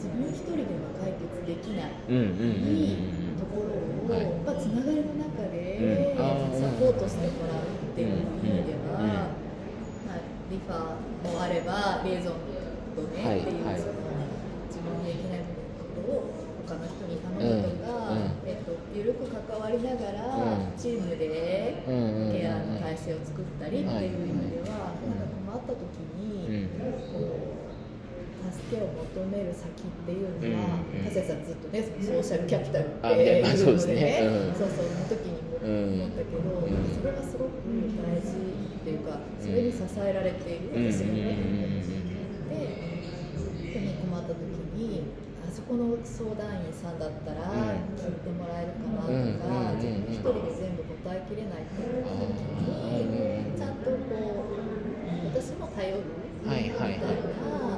[0.00, 1.28] 自分一人では解決
[2.10, 2.98] できない
[3.38, 12.50] ところを、はいまあ、つながりの中でサポートしてもらうっていう意味では、まあ、リファもあればリエゾン
[12.98, 14.02] とね、っていう、その
[14.66, 15.46] 自分でできない
[15.78, 16.34] ことを
[16.66, 18.10] 他の人に頼むとか、
[18.44, 26.66] えっと、緩く関わりながら、チームでケアの体制を作ったりっていう意味では、なんか困った時に、
[27.14, 27.49] こう
[28.50, 31.04] 助けを求める先っていうのは、うんうん。
[31.06, 33.94] 加瀬さんずっとねそのソーシャルキャピタルってあいうのでねそうそうそう
[34.58, 36.90] その時にも思ったけど、うん。
[36.90, 40.92] それがすごく大事っていうかそれに支えられている、うん。
[40.92, 41.90] 私がね、うん
[42.50, 42.90] で
[43.70, 44.40] 人に困った時
[44.74, 45.06] に
[45.46, 47.94] あそこの相談員さんだったらうん。
[47.94, 52.74] 聞いてもらえるかなとか、うんうん自分一人で全部答えきれないって思った時
[53.08, 56.02] に、ちゃんとこう私も頼る
[56.44, 57.69] みたいな,、はいはいはい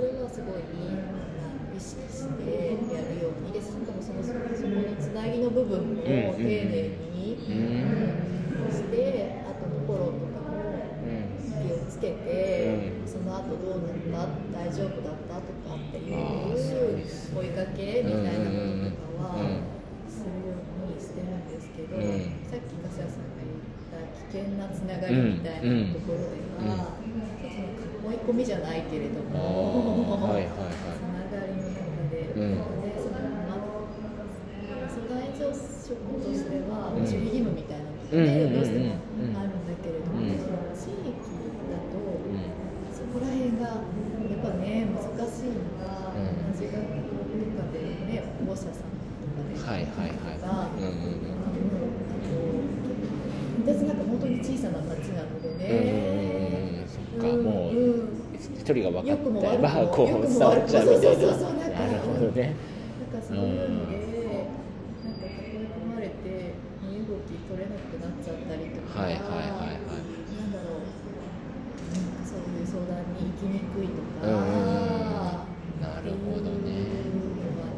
[0.00, 0.64] それはすごい
[1.76, 6.08] 意識してやるようにでしかもそもそこのつなぎの部分も丁
[6.40, 10.56] 寧に、してあとフォローとかも
[11.36, 16.16] 気をつけて、その後どうなった大丈夫だったとかっていう
[17.36, 19.60] 追いかけみたいなこととかは
[20.08, 22.00] するようにしてるんですけど、
[22.48, 24.00] さっき粕谷さんが言った
[24.32, 26.40] 危険なつながりみたいなところで
[26.72, 26.96] は。
[28.20, 31.80] っ込みじゃないけれどあも、ーはいはいはつながりの中
[32.12, 32.60] で、うん。
[32.84, 33.16] でその
[33.48, 33.56] ま
[34.88, 37.02] 相談援助職としてはうん。
[37.02, 40.34] 守秘義務みたいなのがうんね、どうしてもうんあるんだけれども、うん。
[40.74, 41.14] 地域
[41.70, 41.94] だと、
[42.90, 44.98] そこら辺がやっぱね難
[45.30, 46.50] しいのが、うん。
[46.50, 47.78] 同じ学校とかで
[48.10, 50.78] ね保護者さんとかで、はいはいはい。
[50.78, 51.54] うんうんあ
[52.26, 52.34] と
[53.60, 56.86] 私なんか本当に小さな町なのでうんうんうんうんね。
[56.88, 58.08] そっかもううん
[58.70, 61.26] 一人が分かったらこう伝わっちゃうみたいな。
[61.26, 62.54] なるほどね。
[63.10, 63.98] なんかそういうので、
[65.02, 69.74] なんか囲い込まれて身動き取れなくなっちゃったりとか、はいはいはいはい。
[69.74, 70.86] なんだろう、
[71.90, 74.30] なんかそういう相談に行きにくいとか、
[75.82, 76.70] なるほどね。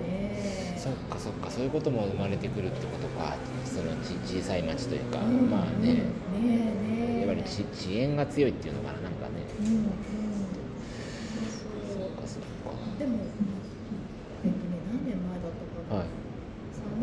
[0.04, 3.34] ね、そっかそっかそういうことも生まれてくるってことか。
[3.64, 5.94] そのち小さい町というか、うんまあね。
[5.94, 6.02] ね
[6.36, 7.26] えねえ。
[7.26, 9.40] やっぱりち遅延が強いっていうのかななんかね。
[9.60, 9.62] う
[10.28, 10.31] ん
[13.02, 13.18] でも、
[14.46, 16.14] えっとね、何年前だったかな、かはい。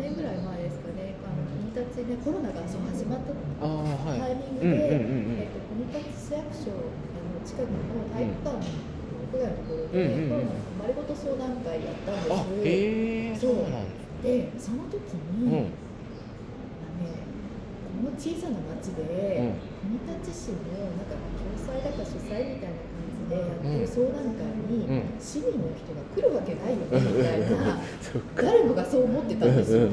[0.00, 3.36] 年ぐらい前ですかね、あの国立でコロナがそう始まった。
[3.36, 7.84] タイミングで、国立市役所あの近くの
[8.16, 12.32] 体育館の屋外のところで、うんうんうんコロナの丸ごと相談会やったんです。
[12.32, 15.04] あへえそそううなんだでその時
[15.36, 15.68] に、うん。
[15.68, 17.28] あのね、
[18.00, 19.04] この小さな町で、
[19.84, 20.00] うん。
[20.00, 20.64] 国立市の
[20.96, 22.88] なんか共催だか主催みたいな
[23.30, 25.14] でやってる相談会に、うん。
[25.22, 27.78] 市民の人が来るわけないよねみたいな、
[28.36, 29.86] 誰もがそう思ってたんですよ。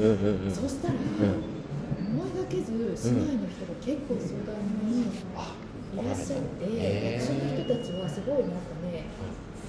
[0.49, 4.57] そしたら、思いがけず市内の人が結構相談
[4.89, 5.05] に
[5.37, 5.53] あ
[5.93, 9.05] いらっしゃって、役所の人たちはすごいなんかね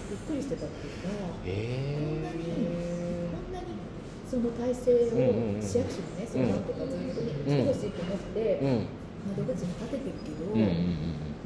[0.08, 1.12] びっくりしてたっていうか、
[1.44, 3.76] へこんなにえこんなに
[4.24, 8.98] その体制を市役所にね相談とかずっとしてほしいと思ってうん。
[9.36, 10.54] 窓口に立ててるけど、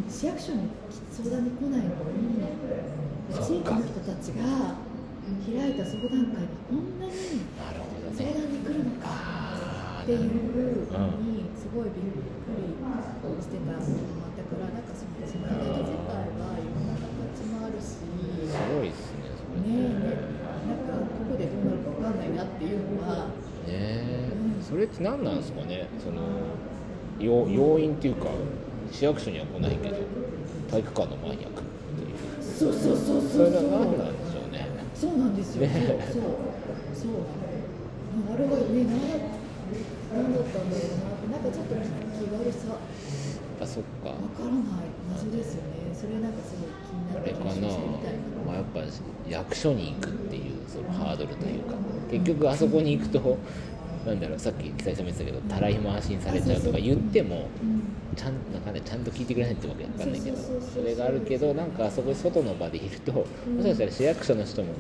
[0.09, 0.69] 市役所に
[1.11, 1.89] 相談に来ないの。
[1.89, 2.43] に
[3.33, 4.77] 地域の人たちが
[5.47, 7.13] 開いた相談会にこんなに
[8.13, 9.07] 相ね談に来るのか。
[10.03, 10.27] っていうの
[11.23, 12.19] にすごいびっく
[12.59, 12.75] り
[13.41, 19.31] してたのもあったからなんかそのつながり自体はいろんな形もあるしすごいっすね。
[19.39, 19.95] それね
[20.67, 23.31] なんかどこでどうなるかわかんないなっていうのはね
[23.69, 24.33] え。
[24.61, 25.87] それって何なんですかね。
[26.03, 26.21] その
[27.21, 28.27] 要要因っていうか
[28.93, 29.97] 市役所には来ないけど
[30.71, 31.65] 体育館の前には来るっ
[31.97, 32.43] ていう。
[32.43, 33.51] そうそうそうそそう。
[33.51, 34.69] れは何そうなんでしょうね。
[34.95, 36.09] そうなんですよ、ね。
[36.13, 36.23] そう。
[36.23, 36.33] そう。
[36.95, 37.13] そう
[38.33, 38.85] あれはね
[40.13, 41.81] 何だったんだろうななんかちょっと気
[42.29, 42.77] 悪さ。
[43.61, 44.11] あそっか。
[44.11, 45.91] わからない謎ですよね。
[45.97, 47.45] それなんかすごい気になってあれか。
[47.45, 48.21] な検証したいな。
[48.47, 48.81] まあ、やっぱ
[49.29, 51.75] 役所に行くっていうそのハードルというか。
[52.11, 53.39] 結局あそこに行くと
[54.05, 57.83] なんだろうさっき北井さんも言ってたけどたらい回しにされちゃうとか言ってもうん
[58.15, 63.25] ちゃんなんか、ね、ちゃんと聞いてくれないってわけわかんないけどそれがあるけどなんかあそこ外の場でいるとも
[63.63, 64.75] しかしたら市役所の人も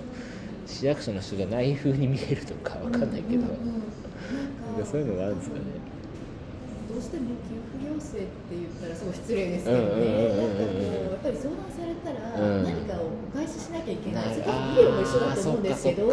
[0.66, 3.52] 市役所の人じゃない風に見えるとかわかんないけど、うんう
[4.78, 4.86] んうん。
[4.86, 5.62] そういうのがあるんですかね。
[6.92, 10.80] どうしても給付要請って言ったらすごい失礼ですけどうんうんうんうんうん。
[10.80, 12.64] ねなんやっぱり相談されたらうん。
[12.64, 14.34] 何かをお返ししなきゃいけない、ない。
[14.34, 16.08] それと医療も一緒だと思うんですけど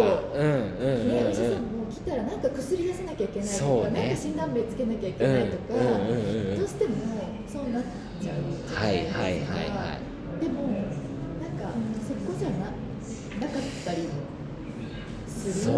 [2.20, 4.02] らなんか薬出さなきゃいけないとか、ね。
[4.02, 6.96] なんか診断名つけなきゃいけないとか、どうしても
[7.48, 7.84] そうなっ
[8.22, 10.44] ちゃうじゃないですか、はいはいはいはい。
[10.44, 10.64] でも
[11.40, 11.74] なんか
[12.06, 12.72] そこじゃな
[13.40, 14.08] なかったり
[15.28, 15.74] する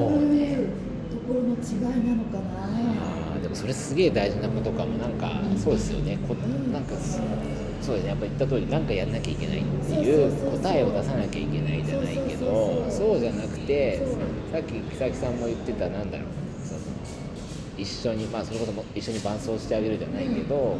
[1.12, 3.41] ところの違いなのかな。
[3.41, 6.17] でもそれすげえ大事なことかもなんかそうですよね。
[6.27, 7.19] こなんかそ
[7.82, 8.10] そうですね。
[8.10, 14.05] やっぱ言った通りなんかやんなきゃいけないっていう答えを出さなきゃいけないじゃないけどそうじゃなくて
[14.51, 16.28] さっき木崎さんも言ってたなんだろう
[17.82, 20.77] 一緒にまあそれこそも一緒に伴走してあげるじゃないけど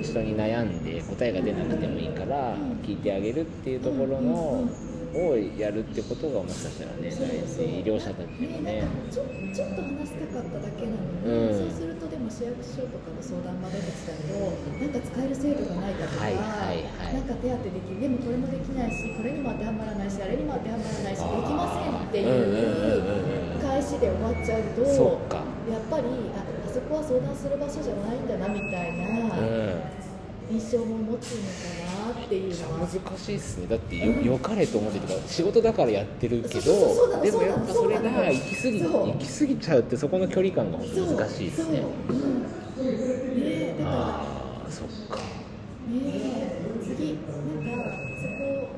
[0.00, 4.66] 一緒に悩んで答えが出なくてもいいから聞いてあげるっていうところの
[5.12, 8.80] をやるってことがもしかしたらね大事医療者たちにもね。
[8.80, 11.68] ね、なんかちょちょっと話したかっただけなのに、うん。
[11.68, 14.32] そうするとでも市役所とかの相談窓口だと
[14.80, 17.14] なんか使える制度がないかとか、はいはいはい。
[17.14, 23.41] なんか手当できるでもこれもできないしこれにも当てはまらないしあれにも当てはまらないしできませんっていう
[23.98, 25.36] で終わっちゃうとそっか。
[25.70, 26.04] やっぱり
[26.36, 29.80] ああそこは相談する場所じゃないんだなみたいなうん。
[30.50, 32.78] 印象も持つのかなっていうのは。
[32.80, 33.66] 難しいっすね。
[33.68, 41.82] だってよよかれと思ってとか仕事だからやってるけどでもやっぱそれが行き過ぎ行き過ぎちゃうってそこの距離感が本当難しいですね。
[42.06, 44.70] そうんねだから。
[44.70, 45.16] そっか。
[45.16, 45.22] ね
[45.94, 47.22] え次なん
[47.64, 48.68] かそこ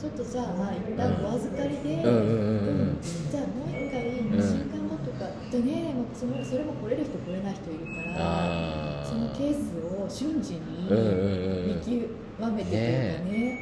[0.00, 2.98] ちょっとじゃあ一旦お預かりで、うんうんうんうん。
[3.30, 3.77] じゃあもう一回2
[4.42, 13.58] 週間後とかでね、まあそのそれも来れる人来れない人いるからあそのケースを瞬時に見極めてというかね、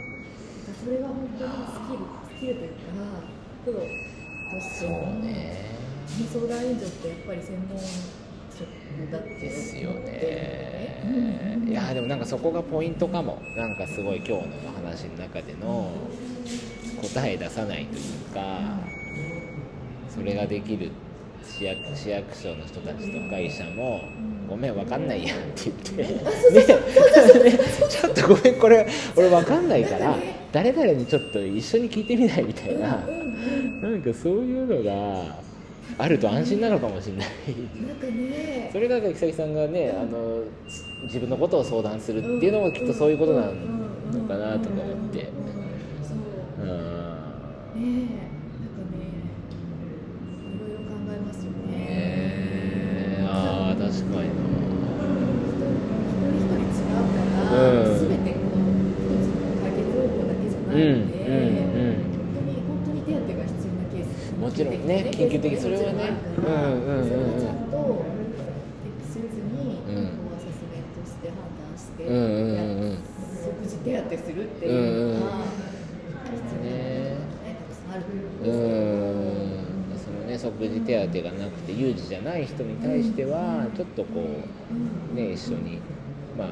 [0.84, 2.76] それが本当にスキルスキルというか
[3.64, 3.84] プロと
[4.60, 5.76] しての、ね。
[6.32, 11.66] 相談援助ってやっぱり専門職だってですよね。
[11.66, 13.42] いやでもなんかそこがポイントかも。
[13.56, 15.90] なんかすごい今日のお話の中での
[17.02, 18.02] 答え出さないという
[18.32, 18.40] か
[20.16, 20.90] それができる
[21.42, 24.00] 市役市役所の人たちとか医者も
[24.48, 25.92] 「ごめん分かんないや」って言って
[26.52, 27.58] 「ねね
[27.88, 28.86] ちょっとごめんこれ
[29.16, 30.16] 俺分かんないから
[30.52, 32.98] 誰々にちょっと一緒に聞いてみない」みたいな
[33.82, 35.36] なんかそういうのが
[35.98, 37.26] あると安心なのかもしれない。
[37.86, 38.68] なんかね。
[38.72, 40.42] それが木崎さんがねあの
[41.04, 45.28] 自分のことを相談するっていうのもきっとそういうことなのかなとか思って。
[46.60, 46.64] う
[47.78, 48.25] ん
[53.86, 54.30] 確かに
[55.06, 58.66] 一人一人違うから、うん全てこの
[58.98, 61.32] 一つの解決方法だけじゃないので、うん。
[61.32, 66.44] うんうん本当に本当に手当が必要なケースもちろんね緊急的それはねうん。
[66.44, 67.08] うんうんうん。
[67.08, 68.04] それはちゃんと
[68.82, 72.22] 適切にうんアセスメントして判断して、うんうん。
[72.22, 72.98] うんうん
[73.46, 74.72] 即時手当するっていう
[75.20, 75.32] のが
[76.26, 77.16] 必要なねね
[77.46, 78.02] たくさんある
[78.42, 84.24] うーんそのね即時手当がなくて有事じゃない人に対してはちょっとこ
[85.12, 85.80] うね一緒に
[86.38, 86.48] まあ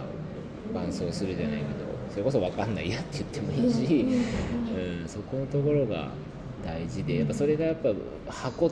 [0.74, 4.06] 伴走するじゃないけどそれこそ分かんないやって言ってもいいし、
[5.02, 6.08] うん、そこのところが
[6.64, 7.90] 大事でやっぱそれがやっぱ
[8.28, 8.70] 箱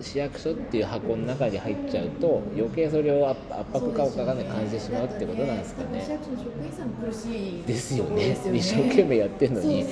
[0.00, 6.18] 市役所っていう箱の中に入っちゃうと余計それを圧圧迫かをかかんない感じてしまうってことなんですかね。
[7.66, 8.36] ですよね。
[8.52, 9.84] 一生懸命やってんのに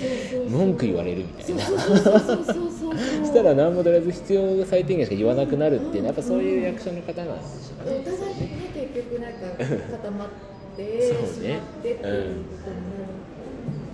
[0.48, 1.62] 文句言われるみたいな。
[1.62, 7.98] したら何もとりあえず必要最低限しか言わなくなるっていうやっぱそういう役所の方なんでしょうね。
[8.00, 9.38] お互いにね結局なんか
[9.92, 10.28] 固まっ
[10.76, 11.28] てそうね。
[11.28, 12.76] しまってっていうことに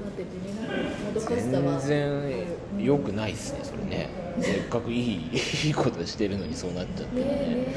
[0.02, 1.86] なっててねなんかもどかしさは全
[2.22, 5.30] 然良くないですねそれねせっかくいい
[5.66, 7.74] いいことしてるのにそうなっちゃってねねね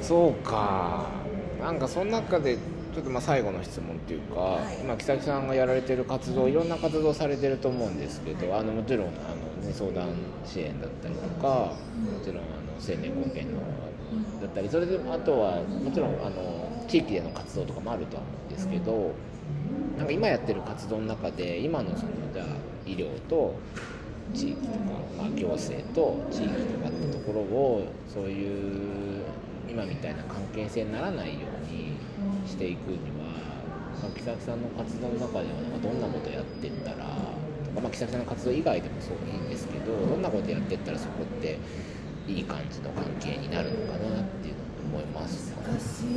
[0.00, 1.06] そうか。
[1.60, 2.56] なんかその中で
[2.92, 4.80] ちょっとまあ最後の質問っていうか、はい。
[4.82, 10.08] 今木崎さんがやられてる活動いろんな活動されてると思うんですけどあのもちろんあの、ね、相談
[10.44, 12.46] 支援だったりとかもちろんあの
[12.80, 13.60] 青年貢献の
[14.40, 19.12] だったりそれであとはもちろんあの地域での活動とかもあるとは思うんですけど
[19.96, 22.46] なんか今やってる活動の中で今のそのじゃあ
[22.86, 23.54] 医療と
[24.34, 24.78] 地域とか、
[25.18, 29.22] まあ、行政と地域とかってところをそういう
[29.68, 31.96] 今みたいな関係性にならないように
[32.46, 33.26] していくには、
[34.02, 41.58] まあ、木崎さんの活動の中ではなんかどんなことやってったらとか、まあ、木崎さんの活動以外でもそういいんですけどどんなことやってったらそこって
[42.28, 44.54] いい感じの関係になるのかなっていう
[44.92, 45.56] のを思いますね。
[45.62, 46.12] 難しいね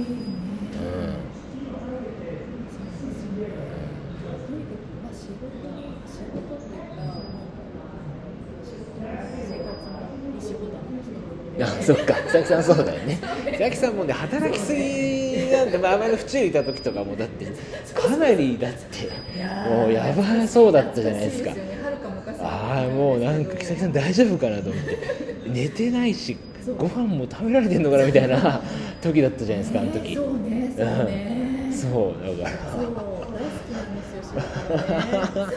[0.75, 1.45] うん
[4.45, 5.47] とにかくまあ仕事
[6.05, 6.99] 仕事っていうか
[8.63, 10.34] 仕事の生活の
[11.57, 12.13] いやそっか。
[12.13, 13.17] 木崎さんそうだよね。
[13.51, 17.45] 木崎さんもね働きすぎなんで、まあ、あまり府中にいた時とかもだって
[17.93, 19.09] かなりだって
[19.69, 21.51] もうやばそうだったじゃないですか。
[22.41, 25.25] ああもうなんか木崎さん大丈夫かなと思って。
[25.47, 26.35] 寝てないし
[26.77, 28.61] ご飯も食べられてんのかなみたいな
[29.01, 30.15] 時だったじゃないですかあの時。
[30.15, 31.71] そうねそうね。
[31.71, 32.57] そうだから。
[32.71, 32.81] そう
[33.35, 35.53] 大好きなんですよ仕事がね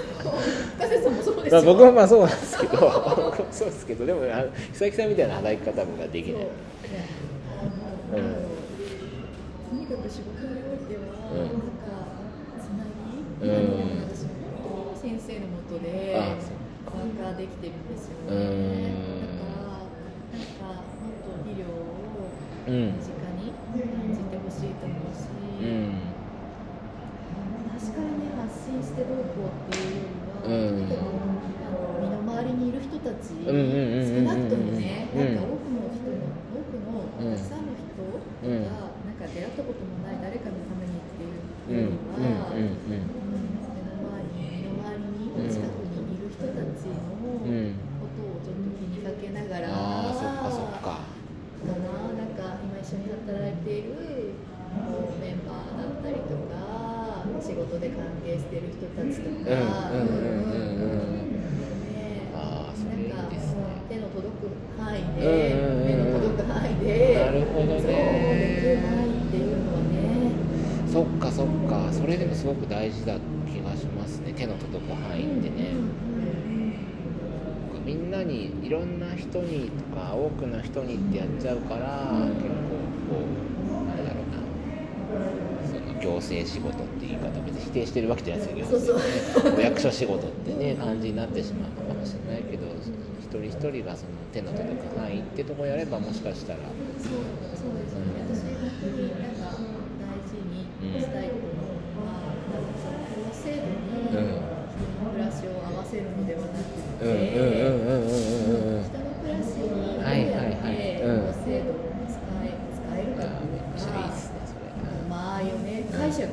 [0.79, 1.57] 加瀬さんもそうですよ。
[1.57, 6.51] まあ、僕はまあそうなんですけどそうですけどでもあの木さんみたいな働き方僕はできないうね
[8.13, 8.23] あの
[9.69, 12.09] とにかく仕事においては、なんか
[12.57, 14.33] つなぎ、うん私も
[14.65, 16.21] 本当先生のもとであ
[16.89, 19.85] ワーカーできてるんですよね、だから
[20.33, 21.93] なんかもっと医療を
[22.65, 25.29] 身近に感じてほしいと思うし、
[25.63, 26.01] うん
[27.79, 30.01] 確かにね発信してどうこうっていうよ
[30.49, 31.58] りは、うん
[32.99, 35.39] 人たち、少なくともね、うん。
[35.39, 37.39] なんか多くの人の多くのうん。
[37.39, 38.71] たくさんの人うんが
[39.07, 41.95] なんか出会ったこともない誰かのためにっていううん。
[41.95, 43.07] よりは、うんうんうん目の
[44.09, 54.35] 前に身の回りに近くにいる人たちのうんうんことをちょっと気にかけながら、ああそっかそっかかななんか今一緒に働いている
[54.87, 61.33] こうメンバーだったりとか仕事で関係している人たちとか、うんうんうんうんうん
[61.95, 67.91] ねああそれいいなんかですね手の届く範囲うんで、うんうん目の届く範囲でなるほどねそうで
[68.63, 70.33] きる範囲っていうのはね
[70.87, 73.17] そっかそっかそれでもすごく大事だ
[73.59, 74.33] 気がしますね。
[74.33, 75.71] 手の届く範囲ってね。
[75.73, 76.49] うんうん
[77.89, 83.25] んなにいろんな人にとか多くの人にってやっちゃうから結構こ
[83.71, 84.45] うなんだろうな。
[85.65, 88.79] その行政仕事っていう言い方別に否定してるわけじゃないですよ。
[88.79, 88.97] 行そう。
[88.97, 89.57] 政ね。
[89.57, 92.67] お役所仕事ってね感じになってしまうのかもしれないけど
[93.21, 96.59] 一人一人がその手の届く範囲ってとこやればもしかしたら。
[97.01, 97.25] そう
[97.57, 98.21] そうですよね。
[98.29, 99.49] 私本当になんか
[99.97, 100.69] 大事に
[101.01, 108.15] したいと思うのは、なんかそのこの制度に人うんの暮らしを合わせるのではなくて、うんうんうんうんうんうん
[108.77, 114.75] うん人の暮らしにどうやって制度を使え使えるかあーめっちゃいいっすねそれ
[115.09, 116.27] 間合いをね解釈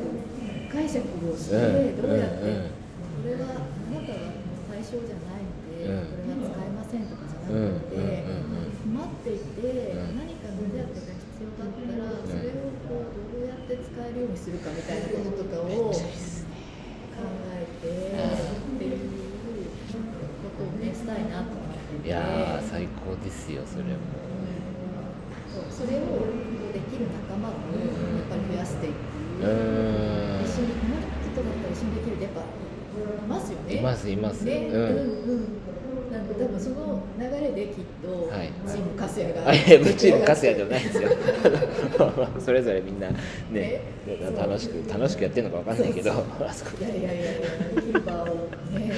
[0.72, 0.99] 解釈
[1.30, 1.56] をして
[2.01, 2.76] どうやって、
[3.16, 4.36] これはあなたは
[4.68, 18.99] 対象じゃないので、これは使えませんとかじゃなくて、うんうん困っていて、うん何かの手当が必要だったら、それをこうどうやって使えるようにするかみたいなことと かを考えてっていう
[20.43, 24.03] ことをねしたいなと思ってていやー最高ですよそれも
[25.47, 26.20] そうそれを
[26.76, 28.99] できる仲間をやっぱり増やしていく。
[29.36, 34.09] うーん一緒にこの人だったら一緒にできるってやっぱいます。
[34.09, 34.41] います。
[34.45, 35.45] ね、ううんん、うん。
[36.11, 38.51] なんか多分その流れできっと、はい。
[38.67, 39.49] チームカスヤが。
[39.49, 39.63] あいや
[39.95, 41.09] チームカスヤじゃないですよ。
[42.39, 43.15] それぞれみんなね
[43.51, 46.11] え楽しく楽しくやってるのかわかんないけど。
[46.45, 46.71] あそこ。
[46.79, 47.31] いやいやいやいや
[47.75, 48.91] できる場をね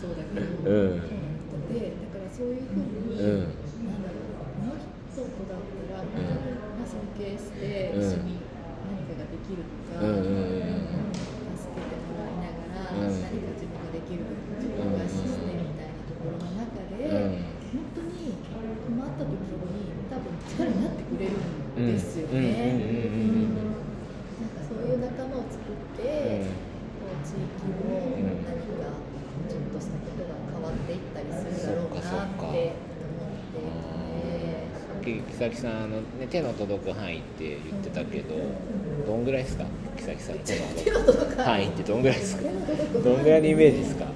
[0.00, 1.00] そうだけど、うん。
[1.00, 3.28] でだからそういうふうに、うん。
[3.30, 4.72] なんだろうこの
[5.12, 8.40] 人とだったら本当にまあ尊敬してうん一緒に
[8.86, 11.06] 何かができるとか、うんうんうん
[11.56, 22.56] 助けてもらいながら、うん何か自分ができることを増やしてみたいなところの中で、うん本当に困った時に多分力になってくれるんですようんうんうんね。
[22.72, 26.42] うんなんかそういう仲間を作って、
[26.98, 28.02] こう地域も
[28.44, 28.92] 何か
[29.48, 32.06] ちょっとしたことが変わっていったりするだろうなって
[32.36, 32.86] 思っていて。
[34.76, 38.34] さっき木崎さんあの、ね、手の届く範囲って言ってたけど
[39.06, 39.64] どんぐらいですか
[39.96, 40.58] 木崎さん手
[40.90, 42.42] の届く範囲ってどんぐらいですか
[43.04, 44.06] どんぐらいのイメージですか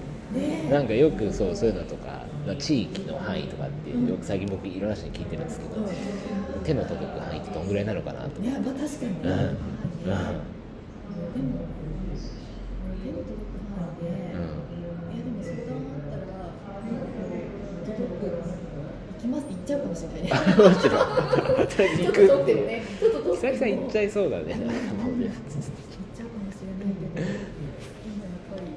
[0.70, 2.24] なんかよくそうそういうのとか
[2.58, 3.68] 地域の範囲とか
[3.98, 5.70] ってよく最近僕いろんな人に聞いてるんですけど
[6.64, 9.30] 手の届く範囲ってどんぐらいなのかなといやまあ確かに、うん。
[9.30, 9.32] うん。
[9.32, 9.56] でも
[13.02, 16.52] 手の届く範囲で、いやでも相談あったら
[17.84, 20.22] 届く行きます行っちゃうかもしれない。
[20.22, 21.00] ね もちろん。
[21.68, 22.82] ちょっと取ってるね。
[22.98, 28.68] ちょっと取木崎さん行っちゃいそうだね 行っちゃうかもしれないけどでもやっぱり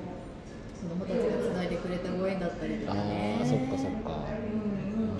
[0.80, 5.20] 子供たちがつないでくれたご縁だったりとかねあーそっかそっかうんうん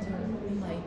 [0.00, 0.80] ちろん今いる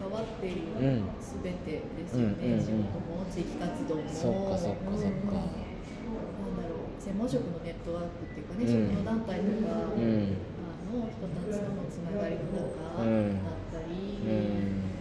[0.00, 1.82] 関わっているうんすべて
[2.14, 2.62] ですよね、うんうんうん。
[2.62, 5.34] 仕事も地域活動もそっかそっかそっか。
[5.34, 8.94] なんだろう専門職のネットワークっていうかね、うん。
[8.94, 10.38] 職業団体とか、うん。
[10.62, 14.94] あの人たちとのつながりの中うんだったり、うん。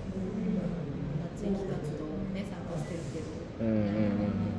[1.37, 3.29] 地域活動もね参加してるけど。
[3.61, 4.53] うんうんうん。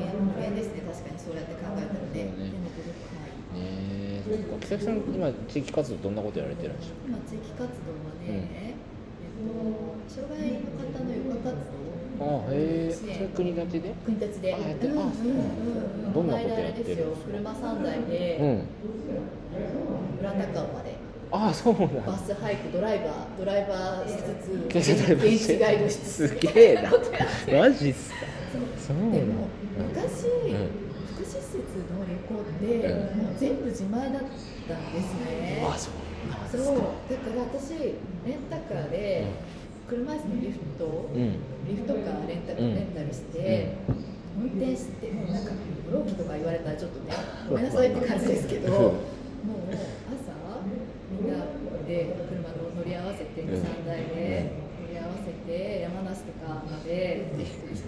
[0.00, 2.24] 無限ですね確かにそうやって考えたらね。
[2.24, 4.22] ね手の届く範え。
[4.24, 4.60] そっか。
[4.60, 8.89] 木崎さん今地域活動どんなことやられてるんでしょ今地域活動はね、えっと
[10.08, 11.80] 障害の方の余暇活動
[12.20, 13.94] うあへえそれ国立で？
[14.04, 14.98] 国立で、あやってる。
[14.98, 15.08] あうんうん。
[15.08, 17.40] うん、どんなことやってるこの間あれですよ。
[17.40, 18.66] 車3台うでん。
[20.20, 20.96] 村高尾まで。
[21.32, 22.00] あそうなんだ。
[22.02, 26.28] バスハイクドライバードライバーしつつ現地ガイドしつつ。
[26.28, 26.90] すげえな。
[27.56, 28.26] マジっすか？
[28.76, 30.68] そうなでのも昔、ん。
[31.14, 31.56] 福祉施設
[31.88, 33.22] の旅行って、うん。
[33.22, 34.22] もう全部自前だっ
[34.68, 35.62] たんですね。
[35.64, 35.92] あそう
[36.50, 37.70] そうかだから私
[38.26, 39.32] レンタカーで
[39.88, 41.34] 車椅子のリフトを、うん。
[41.66, 42.74] リフトカーレンタうん。
[42.74, 43.74] レンタルして、
[44.38, 45.50] 運転してもうなんか
[45.92, 47.12] 老期とか言われたらちょっとね
[47.48, 48.94] ごめんなさいって感じですけどもう
[49.74, 50.30] 朝
[51.10, 51.42] みんな
[51.88, 53.48] で車の乗り合わせてうん。
[53.50, 54.52] 23台で
[54.86, 57.32] 乗り合わせて山梨とかまで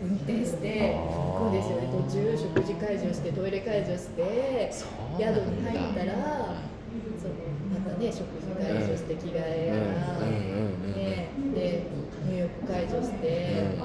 [0.03, 1.87] 運転して行くんですよね。
[1.87, 4.73] 途中食事介助してトイレ介助して
[5.19, 6.72] 宿に入ったら
[7.21, 7.35] その
[7.73, 11.87] またね食事介助して着替えやら、ね、で
[12.29, 13.77] 入浴介助して、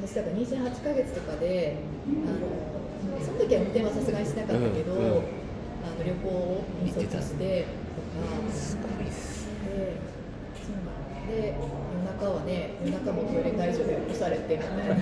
[0.00, 8.52] 私だから28ヶ月とかであのその時は運転はさすがにしなかったけど、あの旅行を引率してとか。
[8.52, 9.42] すごいっす。
[11.28, 11.54] で
[12.30, 14.94] はね夜中もトイレ介助で起こされてみたいな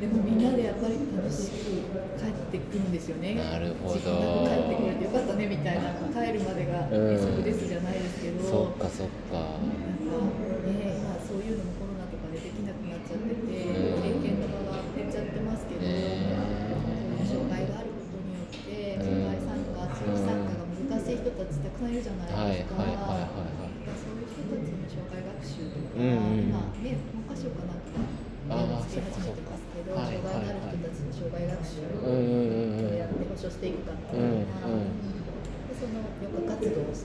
[0.00, 1.84] でもみんなでやっぱり楽しく
[2.16, 3.34] 帰ってくるんですよね。
[3.34, 3.98] なるほど。
[3.98, 9.36] 時間なく帰ってくれてよかったねみたいな帰るまでがうん遠足ですじゃないですけど、そっかそっか。
[9.36, 14.02] なんかね、まあ、そういうのもコロナとかでできなくなっちゃってて、うん。
[14.02, 16.48] 経験の場が減っちゃってますけど、ね
[17.28, 19.04] 障害があることによって、うん。
[19.04, 19.78] 障害参加
[21.78, 23.38] くさんいるじゃないですか、はいはいはい
[23.88, 26.50] そういう人たちの障害学習とか、うんうん。
[26.50, 28.02] 今ね文科省かなんか
[28.50, 34.98] あーつけ始めてますけど、障害のある人たちの障害学習うんうやって保障していくかみたいな、うんうん
[35.68, 37.04] でその予科活動を地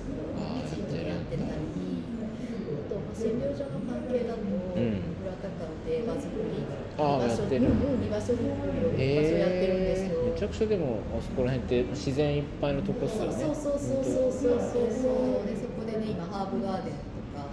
[0.81, 6.63] 域でやってたりあと、まあ、診療所の関係だと、ん村高の映画作り
[6.97, 7.67] あーやってる。
[7.67, 10.23] うん場所作りを居場所やってるんですよ。
[10.34, 13.31] めちゃくちゃでもあそこら辺って自然いっぱいのとこっすよね。
[13.34, 15.45] そうそうそうそうそうそうそう。
[15.45, 16.93] でそこでね今ハーブガーデン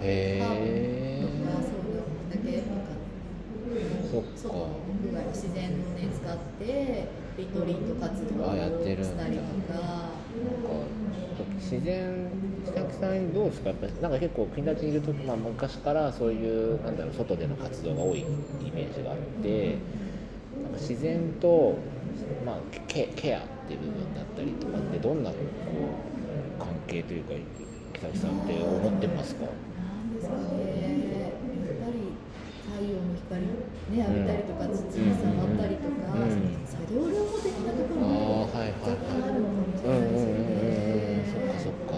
[0.01, 0.45] へー。
[0.45, 0.65] ハーブ
[1.27, 2.81] とかそういう畑とか
[4.11, 4.57] そっか。
[5.31, 9.05] 自然をね使ってリトリート活動をあやってるんだ。
[9.05, 9.41] したりと
[9.73, 9.79] か。
[9.79, 10.81] なんか
[11.59, 12.27] 自然
[12.65, 13.69] 北木さんどうですか？
[13.69, 18.25] やっぱなんか結構国立にいる時、まあ、昔からそういうなんだろう外での活動が多いイ
[18.73, 19.77] メージがあって
[20.61, 21.77] なんか自然と、
[22.45, 25.35] まあ、ケケアっていう部分だったりとかってどんなこ
[26.59, 27.33] う関係というか
[27.93, 29.45] 北木さんって思ってますか？
[29.45, 29.51] なん
[30.21, 32.13] ですかねやっぱり
[32.69, 34.69] 太陽の光ね浴びたりとか。
[34.69, 41.59] 土に触ったりとか、うん作業療法的なところもあはいはい若干あるのかもしれないですようんうんそっねか。
[41.59, 41.95] そっか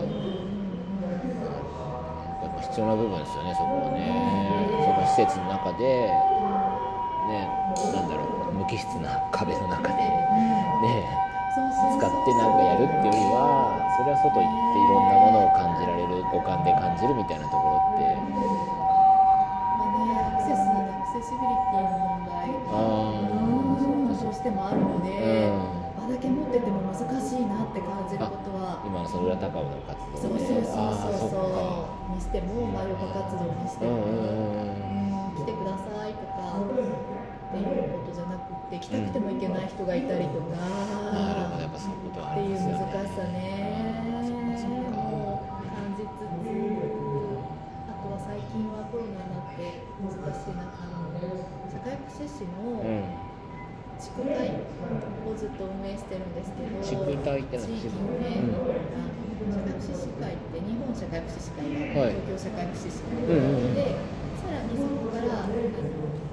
[2.41, 4.05] やっぱ必要な部分ですよねそこはね
[4.85, 5.83] その施設の中で
[7.29, 7.49] ね
[7.93, 11.05] なんだろう無機質な壁の中でね
[11.53, 18.17] 使ってなんかやるっていうよりはそれは外行っていろんなものを感じられる五感で感じるみたいなところって。
[19.77, 22.81] まあね、アクセスアクセシビリティの問題あ
[23.21, 25.13] うんどうしてもあるので、
[25.45, 26.09] うん。
[26.09, 28.81] 場だけ持ってても難しいなって感じることは。
[28.81, 30.41] 今のその裏高尾の活動で。
[30.41, 31.13] そうそうそうああそう。
[31.13, 31.37] かそ
[32.09, 35.37] うにしても、まあ、予科活動にしても、うんうんうんうん。
[35.37, 43.92] 来てくださいとかっていうことじゃなくて来たくても行けない人がいたりとか、なるほどやっぱそういうことはあっていうりますよね難しさね
[54.13, 54.53] 地区会
[55.25, 58.93] をずっと運営してるんですけどって何地域のね、うん
[59.43, 62.15] 社会福祉士会って日本社会福祉士会がはい。
[62.15, 63.27] 東京社会福祉士会。
[63.27, 63.95] で
[64.39, 65.59] さらにそこからあの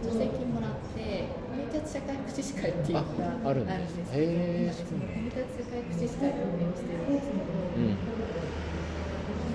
[0.00, 7.98] 助成金もらってコミュニティ社会福祉士会っていうのがああるんですですへー今ですねコミュニティ社会福祉士会を運営してるんですけど、うん。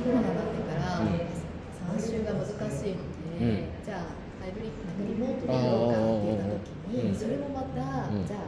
[0.03, 1.32] コロナになってからうん。
[1.71, 3.07] 参集が難しいの
[3.39, 3.84] で、うん。
[3.84, 5.53] じゃあハイブリッドなんかリモートで
[7.66, 8.26] うん。
[8.26, 8.39] じゃあ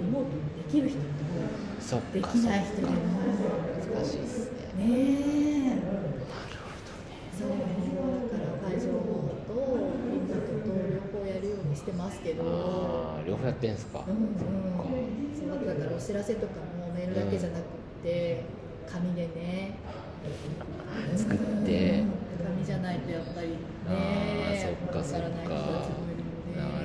[0.00, 1.04] リモートできる人と
[2.12, 4.58] できない人でも難しいですね。
[4.78, 5.70] ねえ。
[5.70, 7.54] なるほどねそうだ
[8.38, 9.06] から会場と
[10.10, 14.30] リモートと両方やるようにしてますけど、ああ両方やってんすか、うんうん。
[15.36, 17.64] そうだからお知らせとかもメールだけじゃなくっ
[18.02, 18.42] て、
[18.90, 19.76] 紙でね。
[21.16, 22.00] 作って。
[22.00, 22.12] うん。
[22.44, 23.54] 紙じゃないとやっぱりね
[23.88, 25.26] あーそっかそっか。
[26.54, 26.83] なる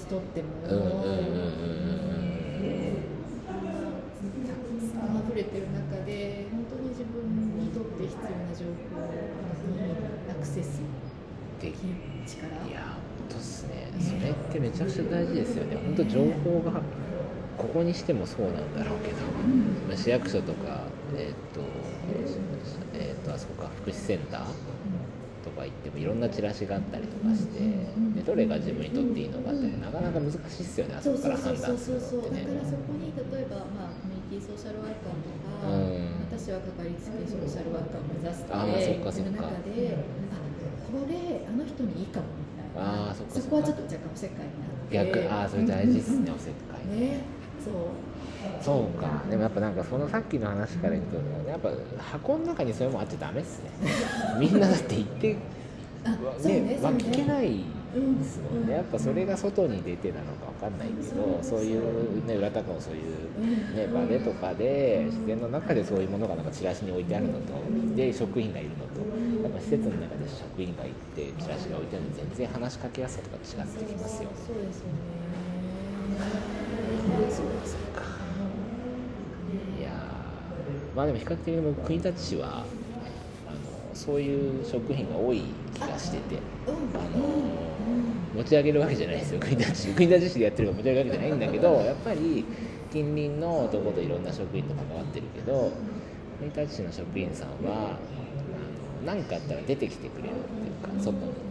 [0.00, 1.60] つとっても、うんうんうんうんうん
[5.02, 9.80] あふれてる中で本当に自分にとって必要な情報に
[10.30, 10.80] アクセス
[11.60, 11.94] でできる
[12.26, 12.46] 力。
[12.68, 13.92] いや本当っすね。
[13.98, 15.76] それってめちゃくちゃ大事ですよね。
[15.76, 16.80] 本当情報が
[17.58, 19.16] ここにしてもそうなんだろうけど、
[19.88, 20.84] まあ市役所とか
[21.16, 21.60] えーっと
[22.94, 24.50] えーっとあそこか福祉センターと
[25.60, 31.76] か行ってもいろんなチラシがあったりとかしてでどれが自分にとっていいのかってなかなか難しいっすよねあそこからそうそう。
[31.76, 32.48] 判断するそうそうのってね。
[32.48, 36.24] だからそこに例えば、まあ、コミュニティソーシャルワーカーとか、うん。
[36.32, 39.30] 私はかかりつけソーシャルワーカーを目指してあーそっかそっか。
[39.30, 40.00] いる中で
[40.32, 40.40] あ
[40.88, 43.12] これあの人にいいかもみたいな。
[43.12, 45.20] あーそこはちょっと若干おせっかいになって。
[45.20, 47.20] 逆ああそれ大事っすねおせっかいね
[47.60, 49.00] そう。
[49.00, 49.22] か。
[49.28, 51.16] でもやっぱなんかそのさっきの話から言うと
[51.48, 53.70] やっぱ箱の中にそういうもんあっちゃダメっすね。
[54.38, 55.38] みんなだって言ってね
[56.42, 57.60] そうはね聞けない
[57.94, 58.74] うんですもんね。
[58.74, 67.38] やっぱそれが外に出てなのかわかんないけどそういうね裏とかもそういうね場でとかで自然の中でそういうものがなんかチラシに置いてあるのと
[67.96, 69.00] で職員がいるのと
[69.42, 76.69] やっぱ施設の中で職員がいてチラシが置いてあるので全然話しかけやすさとか違ってきますよそうですよね
[77.30, 78.02] そうかそうか
[79.78, 82.58] いやーまあでも比較的に僕国立市は
[83.46, 83.56] あの
[83.94, 85.42] そういう食品が多い
[85.74, 86.36] 気がしてて
[86.66, 86.74] うん。
[86.98, 87.60] あの
[88.34, 92.44] 持ち上げるわけじゃないですよ 国立市国立市でやってるから持ち上げるわけじゃないんだけどやっぱり
[92.92, 95.70] 近隣のとこといろんな職員と関わってるけど
[96.38, 97.98] 国立市の職員さんは
[99.04, 101.50] 何かあったら出てきてくれるっていうか外に。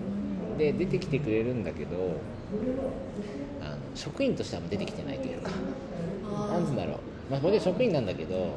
[0.59, 1.95] で出てきてくれるんだけど
[3.95, 5.51] 職員としては出てきてないというか
[6.49, 6.97] なんつうんだろう。
[7.31, 8.53] まあ、僕は職員なんだけど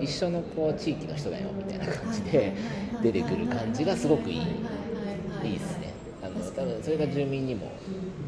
[0.00, 2.54] 一緒のこう地域の人だよみたいな感じで
[3.02, 4.40] 出てくる感じがすごくいい。
[5.44, 5.92] いいですね。
[6.22, 7.70] あの多分それが住民にも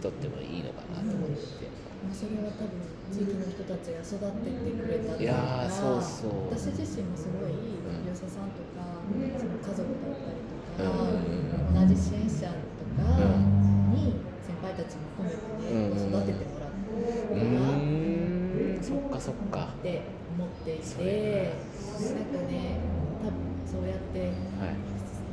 [0.02, 1.68] とってもいいのかなと思って。
[2.12, 2.70] それは多分
[3.10, 6.50] 地域の人たちが育ってってくれたっていやーそうそう。
[6.54, 7.52] 私自身もすごい
[8.06, 9.02] 業者さんとか、
[9.36, 10.84] その家族だったりとか、
[11.74, 11.88] うん。
[11.88, 12.46] 同じ支援者
[12.78, 13.02] とか
[13.90, 19.74] に先輩たちも込めてね、うん育ててもらってうーんそっかそっか。
[19.80, 20.02] って
[20.38, 21.52] 思っていそれて
[22.14, 22.78] なんかね
[23.20, 23.34] 多分
[23.66, 24.30] そうやってはい。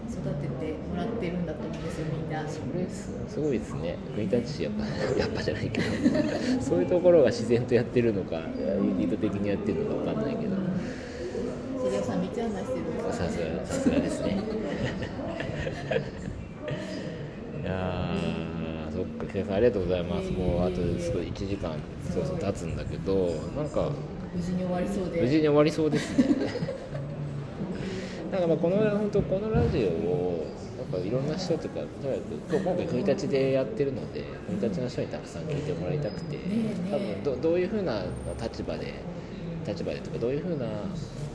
[0.07, 2.47] 育ててもらってるんだと思うんですよみんな。
[2.47, 3.97] それすすごいですね。
[4.15, 4.85] 国立市やっぱ
[5.19, 5.87] やっぱじゃないけど。
[6.61, 8.41] そういうところが自然とやってるのか
[8.99, 10.55] 意図的にやってるのかわかんないけど。
[11.85, 14.41] 茂雄さん道案内してるさすがさすがですね
[17.61, 20.31] いやーそっか木田さんありがとうございます。
[20.31, 21.75] もうあとすごい1時間
[22.13, 23.91] そうそう経つんだけどなんか
[24.33, 25.21] 無事に終わりそうで。
[25.21, 26.25] 無事に終わりそうですね。
[28.31, 30.45] なんかまあこの本当このラジオを
[30.77, 32.19] なんかいろんな人とかとに
[32.49, 36.37] かく今回国立でやってるので国立の人にたくさん聞いてもらいたくて
[36.91, 38.03] 多分どどういうふうな
[38.41, 38.93] 立場で
[39.65, 40.65] 立場でとかどういうふうな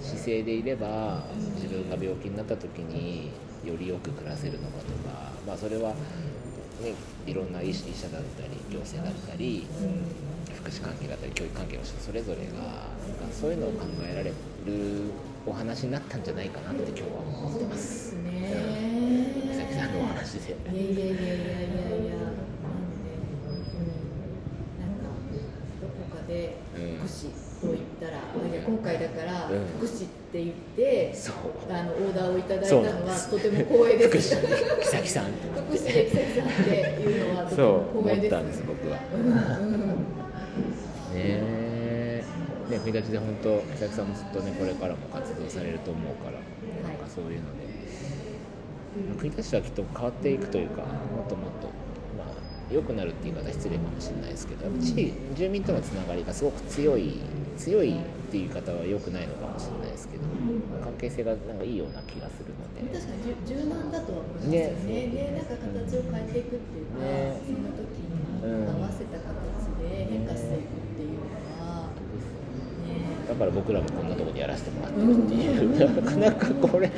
[0.03, 1.25] 姿勢でいれば
[1.55, 3.31] 自分が病気になった時に
[3.65, 5.95] よりよく暮らせるのかとか、まあ、それは、
[6.81, 6.95] ね、
[7.27, 9.67] いろんな医師医者だったり行政だったり
[10.55, 12.89] 福祉関係だったり教育関係の人それぞれが
[13.33, 14.35] そういうのを考えられる
[15.47, 18.15] お話になったんじゃないかなって今日は思ってます。
[18.15, 20.57] ね美咲さんのお話で。
[20.73, 22.17] いやいやいやいやいやいや
[24.81, 25.07] なんか
[25.81, 31.35] どこかでうん福祉と言ったら、いや今回だからうん福祉って言って、そう。
[31.71, 32.95] あのオーダーをいただいたそうのは
[33.31, 34.35] とても光栄福です。
[34.37, 35.27] 祉美咲さん。
[35.27, 36.71] って福崎さんって
[37.01, 37.67] いうのはとてそう。
[37.67, 38.27] も思光栄です。
[38.27, 38.99] ったんです僕は。
[39.13, 39.95] うんうんね
[41.15, 42.25] え。
[42.71, 46.39] ね国立で本当美咲さんもずっとねこれからも活動されると思うから、
[46.89, 47.71] なんかそういうので。
[49.19, 51.69] 国立市はきっと変わっていくというかもっともっと
[52.19, 57.21] まあ良くなるっていう言い方失礼かもしれないですけどやっぱ地住民とのつながりがすごく強い
[57.57, 57.95] 強い
[58.31, 60.23] っていう言い方は良くないのかもしれないですけど
[60.79, 62.87] 関係性がなんかいいような気がするので。
[62.95, 64.53] 確かに柔柔軟だとは思いますよ
[64.87, 65.11] ね。
[65.11, 65.35] ね。
[65.35, 67.43] なんか形を変えていくっていうか、ね。
[67.43, 68.15] その時に
[68.47, 69.35] 合わせた形
[69.83, 71.91] で変化していくっていうのは、
[72.87, 73.27] ね。
[73.27, 76.91] だから僕らもこんなところでやらせてもらってるっていう、 なかなかこれ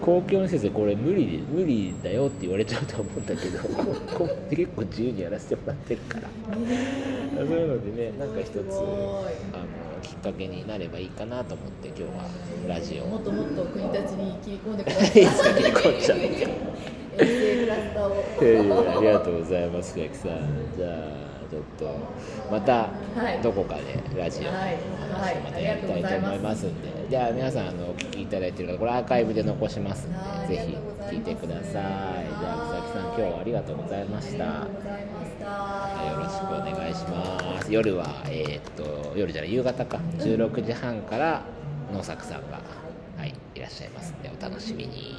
[0.00, 3.60] 公共の施設でこれ無理で無理だよって言われちゃうとは思うんだけど
[4.16, 6.28] ここって結構自由にやらせてもらってるから。
[6.48, 12.08] そういうのでねなんか一つあのきっかけになればいいかなと思って今日は
[12.68, 13.08] ラジオを。
[13.08, 15.22] もっともっと国立に切り込んでください。
[15.22, 16.18] いつか切り込んじゃう
[17.18, 20.30] ありがとうございます鈴木さん。
[20.76, 21.96] じゃあちょっと
[22.50, 22.72] また
[23.16, 23.42] はい。
[23.42, 23.82] どこかで
[24.16, 24.76] ラジオのはい。
[25.10, 30.76] 話をまたやりたいと思いますんで、じゃあ皆さんあのお聞きいただいてる方これアーカイブで残しますんはいでぜひ
[31.16, 31.64] 聞いてください。
[31.72, 34.44] じゃあ美咲さん今日はありがとうございました
[35.48, 35.54] よ
[36.18, 37.72] ろしくお願いします。
[37.72, 39.98] 夜はえーっと夜じゃない夕方か。
[40.18, 41.42] 16時半から
[41.92, 42.60] 農作さんが
[43.16, 45.16] はいいらっしゃいますんでお楽しみに。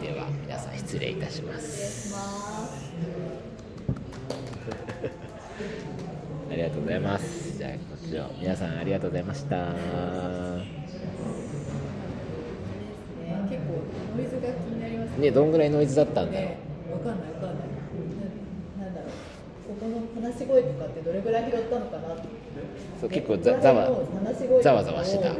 [0.00, 2.16] では皆さん失礼いたします。
[6.50, 7.58] ありがとうございます。
[7.58, 9.56] じゃあこっちを皆さんありがとうございました。
[9.56, 9.74] ね
[13.50, 13.82] 結構
[14.16, 15.30] ノイズが気になりますね。
[15.30, 16.50] どんぐらいノイズだったんだろう。
[16.50, 16.58] ね
[16.90, 17.67] わかんないわかんない
[19.78, 22.28] この話し声とかってどれぐらい拾ったのかなって。
[23.00, 23.90] そう結構ざざわ
[24.62, 25.30] ざわざわしてた。